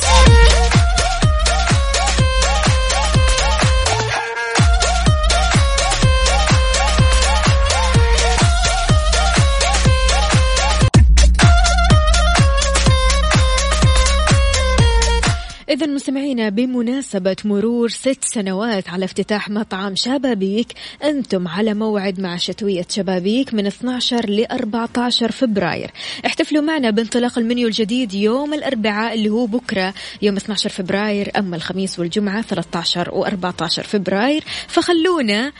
إذا 15.79 15.87
مستمعينا 15.87 16.49
بمناسبة 16.49 17.35
مرور 17.45 17.89
ست 17.89 18.25
سنوات 18.25 18.89
على 18.89 19.05
افتتاح 19.05 19.49
مطعم 19.49 19.95
شبابيك 19.95 20.67
أنتم 21.03 21.47
على 21.47 21.73
موعد 21.73 22.19
مع 22.19 22.37
شتوية 22.37 22.85
شبابيك 22.89 23.53
من 23.53 23.67
12 23.67 24.29
ل 24.29 24.45
14 24.51 25.31
فبراير. 25.31 25.91
احتفلوا 26.25 26.61
معنا 26.61 26.89
بانطلاق 26.89 27.37
المنيو 27.37 27.67
الجديد 27.67 28.13
يوم 28.13 28.53
الأربعاء 28.53 29.13
اللي 29.13 29.29
هو 29.29 29.45
بكرة 29.45 29.93
يوم 30.21 30.35
12 30.35 30.69
فبراير 30.69 31.31
أما 31.37 31.55
الخميس 31.55 31.99
والجمعة 31.99 32.41
13 32.41 33.09
و 33.13 33.25
14 33.25 33.83
فبراير. 33.83 34.43
فخلونا 34.67 35.51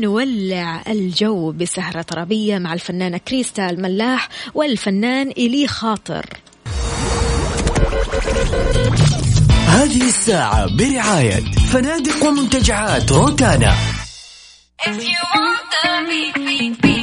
نولع 0.00 0.82
الجو 0.88 1.52
بسهرة 1.52 2.02
طربية 2.02 2.58
مع 2.58 2.74
الفنانة 2.74 3.18
كريستال 3.18 3.82
ملاح 3.82 4.28
والفنان 4.54 5.30
إلي 5.30 5.66
خاطر. 5.66 6.26
هذه 9.94 10.08
الساعة 10.08 10.76
برعاية 10.76 11.44
فنادق 11.72 12.26
ومنتجعات 12.26 13.12
روتانا. 13.12 13.74
If 14.86 15.02
you 15.02 15.22
want 15.34 15.70
the 15.70 16.82
beat, 16.82 16.84
اليوم 16.84 16.93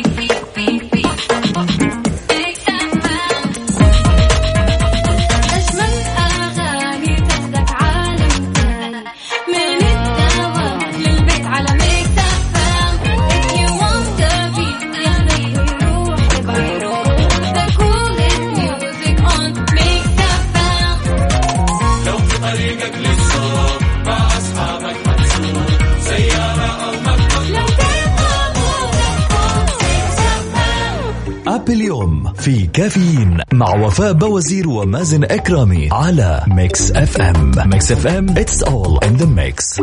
في 32.42 32.68
كافيين 32.68 33.38
مع 33.54 33.76
وفاء 33.76 34.14
بوازير 34.14 34.70
ومازن 34.70 35.24
إكرامي 35.24 35.90
على 35.92 36.44
Mix 36.48 36.92
FM. 36.92 37.52
Mix 37.66 37.92
FM 37.92 38.28
it's 38.36 38.64
all 38.64 39.00
in 39.08 39.22
the 39.22 39.28
mix. 39.28 39.80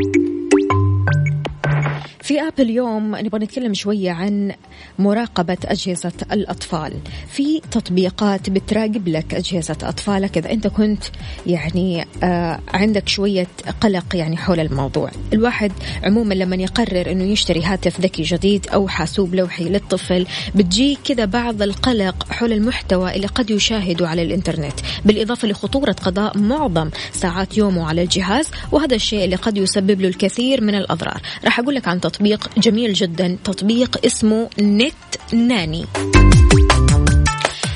في 2.29 2.41
app 2.41 2.61
اليوم 2.61 3.17
نبغى 3.17 3.45
نتكلم 3.45 3.75
شوية 3.75 4.11
عن 4.11 4.53
مراقبة 4.99 5.57
أجهزة 5.65 6.13
الأطفال. 6.33 6.93
في 7.29 7.61
تطبيقات 7.71 8.51
بتراقب 8.51 9.09
لك 9.09 9.35
أجهزة 9.35 9.77
أطفالك 9.83 10.39
إذا 10.39 10.53
أنت 10.53 10.67
كنت 10.67 11.05
يعني 11.47 12.07
آه 12.23 12.61
عندك 12.69 13.09
شوية 13.09 13.47
قلق 13.81 14.17
يعني 14.17 14.37
حول 14.37 14.61
الموضوع. 14.61 15.11
الواحد 15.33 15.73
عموما 16.05 16.35
لما 16.35 16.57
يقرر 16.57 17.13
إنه 17.13 17.25
يشتري 17.25 17.63
هاتف 17.63 18.01
ذكي 18.01 18.23
جديد 18.23 18.67
أو 18.69 18.89
حاسوب 18.89 19.35
لوحي 19.35 19.65
للطفل 19.65 20.27
بتجي 20.55 20.99
كذا 21.05 21.25
بعض 21.25 21.63
القلق 21.63 22.33
حول 22.33 22.53
المحتوى 22.53 23.17
اللي 23.17 23.27
قد 23.27 23.51
يشاهده 23.51 24.09
على 24.09 24.23
الإنترنت. 24.23 24.81
بالإضافة 25.05 25.49
لخطورة 25.49 25.93
قضاء 25.93 26.39
معظم 26.39 26.91
ساعات 27.13 27.59
يومه 27.59 27.89
على 27.89 28.03
الجهاز 28.03 28.51
وهذا 28.73 28.95
الشيء 28.95 29.25
اللي 29.25 29.37
قد 29.37 29.57
يسبب 29.57 30.01
له 30.01 30.09
الكثير 30.09 30.65
من 30.65 30.75
الأضرار. 30.75 31.23
راح 31.45 31.59
أقول 31.59 31.75
لك 31.75 31.89
عن 31.89 32.01
تطبيق 32.01 32.18
تطبيق 32.19 32.59
جميل 32.59 32.93
جدا 32.93 33.39
تطبيق 33.45 34.07
اسمه 34.07 34.51
نت 34.61 34.95
ناني. 35.33 35.87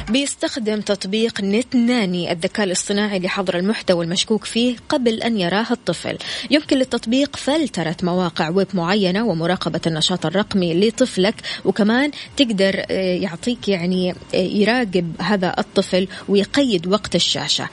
بيستخدم 0.09 0.80
تطبيق 0.80 1.40
نت 1.40 1.76
ناني 1.76 2.32
الذكاء 2.32 2.66
الاصطناعي 2.66 3.18
لحظر 3.18 3.59
المحتوى 3.59 4.05
المشكوك 4.05 4.45
فيه 4.45 4.76
قبل 4.88 5.22
أن 5.22 5.38
يراه 5.38 5.66
الطفل. 5.70 6.18
يمكن 6.51 6.76
للتطبيق 6.76 7.36
فلترة 7.36 7.97
مواقع 8.03 8.49
ويب 8.49 8.66
معينة 8.74 9.26
ومراقبة 9.26 9.80
النشاط 9.86 10.26
الرقمي 10.26 10.74
لطفلك 10.74 11.34
وكمان 11.64 12.11
تقدر 12.36 12.84
آه، 12.90 13.16
يعطيك 13.16 13.68
يعني 13.68 14.11
آه، 14.11 14.36
يراقب 14.36 15.12
هذا 15.20 15.55
الطفل 15.59 16.09
ويقيد 16.28 16.86
وقت 16.86 17.14
الشاشة. 17.14 17.68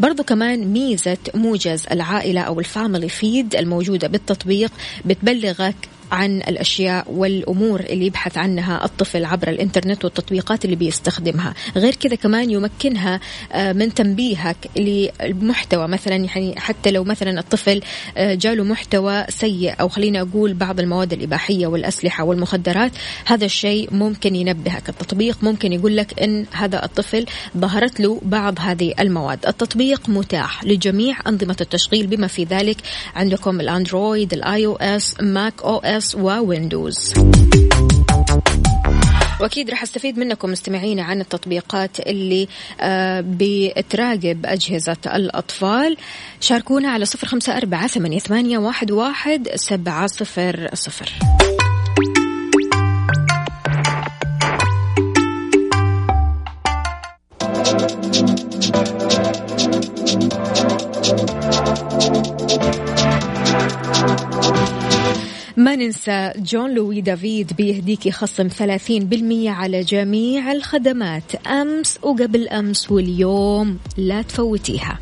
برضو 0.00 0.22
كمان 0.22 0.72
ميزة 0.72 1.18
موجز 1.34 1.86
العائلة 1.90 2.40
أو 2.40 2.60
الفاميلي 2.60 3.08
فيد 3.08 3.56
الموجودة 3.56 4.08
بالتطبيق 4.08 4.72
بتبلغك 5.04 5.76
عن 6.12 6.36
الأشياء 6.36 7.06
والأمور 7.10 7.80
اللي 7.80 8.06
يبحث 8.06 8.38
عنها 8.38 8.84
الطفل 8.84 9.24
عبر 9.24 9.48
الإنترنت 9.48 10.04
والتطبيقات 10.04 10.64
اللي 10.64 10.76
بيستخدمها. 10.76 11.54
غير 11.76 11.94
كذا 11.94 12.14
كمان 12.14 12.50
يمكنها 12.50 13.20
آه، 13.52 13.72
من 13.72 13.94
تنبيهك 13.94 14.56
لمحتوى. 14.76 15.88
مثلا 15.88 16.16
يعني 16.16 16.54
حتى 16.58 16.90
لو 16.90 17.04
مثلا 17.04 17.40
الطفل 17.40 17.80
آه، 18.16 18.34
جاله 18.34 18.64
محتوى 18.64 19.24
سيء 19.28 19.74
أو 19.80 19.88
خلينا 19.88 20.20
أقول 20.20 20.54
بعض 20.54 20.80
المواد 20.80 21.12
الإباحية 21.12 21.66
والأسلحة 21.66 22.24
والمخدرات 22.24 22.92
هذا 23.24 23.44
الشيء 23.44 23.94
ممكن 23.94 24.36
ينبهك. 24.36 24.88
التطبيق 24.88 25.38
ممكن 25.42 25.72
يقول 25.72 25.96
لك 25.96 26.22
أن 26.22 26.46
هذا 26.52 26.84
الطفل 26.84 27.26
ظهرت 27.58 28.00
له 28.00 28.20
بعض 28.22 28.58
هذه 28.60 28.94
المواد. 29.00 29.46
التطبيق 29.46 30.08
متاح 30.08 30.64
لجميع 30.64 31.16
أنظمة 31.26 31.56
التشغيل 31.60 32.06
بما 32.06 32.26
في 32.26 32.44
ذلك 32.44 32.76
عندكم 33.14 33.60
ال 33.60 33.69
Android 33.69 34.32
ال 34.32 34.66
iOS 34.66 35.14
macOS 35.20 36.14
و 36.14 36.25
Windows. 36.25 37.14
وأكيد 39.40 39.70
راح 39.70 39.82
أستفيد 39.82 40.18
منكم 40.18 40.50
مستمعين 40.50 41.00
عن 41.00 41.20
التطبيقات 41.20 42.00
اللي 42.00 42.48
آه 42.80 43.24
بتراقب 43.26 44.46
أجهزة 44.46 44.96
الأطفال. 45.06 45.96
شاركونا 46.40 46.90
على 46.90 47.04
صفر 47.04 47.26
خمسة 47.26 47.56
أربعة 47.56 47.86
ثمانية, 47.86 48.58
واحد, 48.58 48.90
واحد 48.90 49.48
سبعة 49.54 50.06
صفر 50.06 50.70
صفر. 50.74 51.12
ننسى 65.74 66.32
جون 66.36 66.74
لوي 66.74 67.00
دافيد 67.00 67.52
بيهديكي 67.56 68.10
خصم 68.10 68.48
30% 68.48 69.48
على 69.48 69.80
جميع 69.80 70.52
الخدمات. 70.52 71.34
أمس 71.46 71.98
وقبل 72.02 72.48
أمس 72.48 72.90
واليوم 72.90 73.78
لا 73.96 74.22
تفوتيها. 74.22 74.98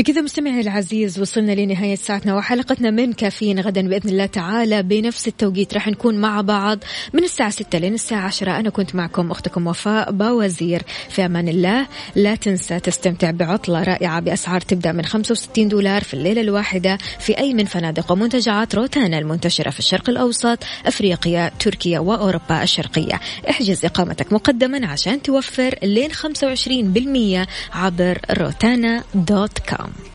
بكذا 0.00 0.20
مستمعي 0.20 0.60
العزيز 0.60 1.20
وصلنا 1.20 1.52
لنهاية 1.52 1.94
ساعتنا 1.94 2.34
وحلقتنا 2.34 2.90
من 2.90 3.12
كافيين 3.12 3.60
غدا 3.60 3.88
بإذن 3.88 4.10
الله 4.10 4.26
تعالى. 4.26 4.82
بنفس 4.82 5.28
التوقيت 5.28 5.74
راح 5.74 5.88
نكون 5.88 6.14
مع 6.14 6.40
بعض 6.40 6.78
من 7.12 7.24
الساعة 7.24 7.50
6 7.50 7.78
لين 7.78 7.94
الساعة 7.94 8.26
10 8.26 8.60
أنا 8.60 8.70
كنت 8.70 8.94
معكم 8.94 9.30
أختكم 9.30 9.66
وفاء 9.66 10.12
باوزير. 10.12 10.82
في 11.08 11.26
أمان 11.26 11.48
الله 11.48 11.86
لا 12.16 12.34
تنسى 12.34 12.80
تستمتع 12.80 13.30
بعطلة 13.30 13.82
رائعة 13.82 14.20
بأسعار 14.20 14.60
تبدأ 14.60 14.92
من 14.92 15.04
65 15.04 15.68
دولار 15.68 16.04
في 16.04 16.14
الليلة 16.14 16.40
الواحدة 16.40 16.98
في 17.18 17.38
أي 17.38 17.54
من 17.54 17.64
فنادق 17.64 18.12
ومنتجعات 18.12 18.74
روتانا 18.74 19.18
المنتشرة 19.18 19.70
في 19.70 19.78
الشرق 19.78 20.10
الأوسط 20.10 20.58
أفريقيا 20.86 21.50
تركيا 21.58 21.98
وأوروبا 21.98 22.62
الشرقية. 22.62 23.20
احجز 23.50 23.84
إقامتك 23.84 24.32
مقدما 24.32 24.86
عشان 24.86 25.22
توفر 25.22 25.74
لين 25.82 26.12
25% 26.12 27.48
عبر 27.72 28.18
روتانا 28.30 29.04
دوت 29.14 29.58
كوم. 29.58 29.89
down. 29.96 30.06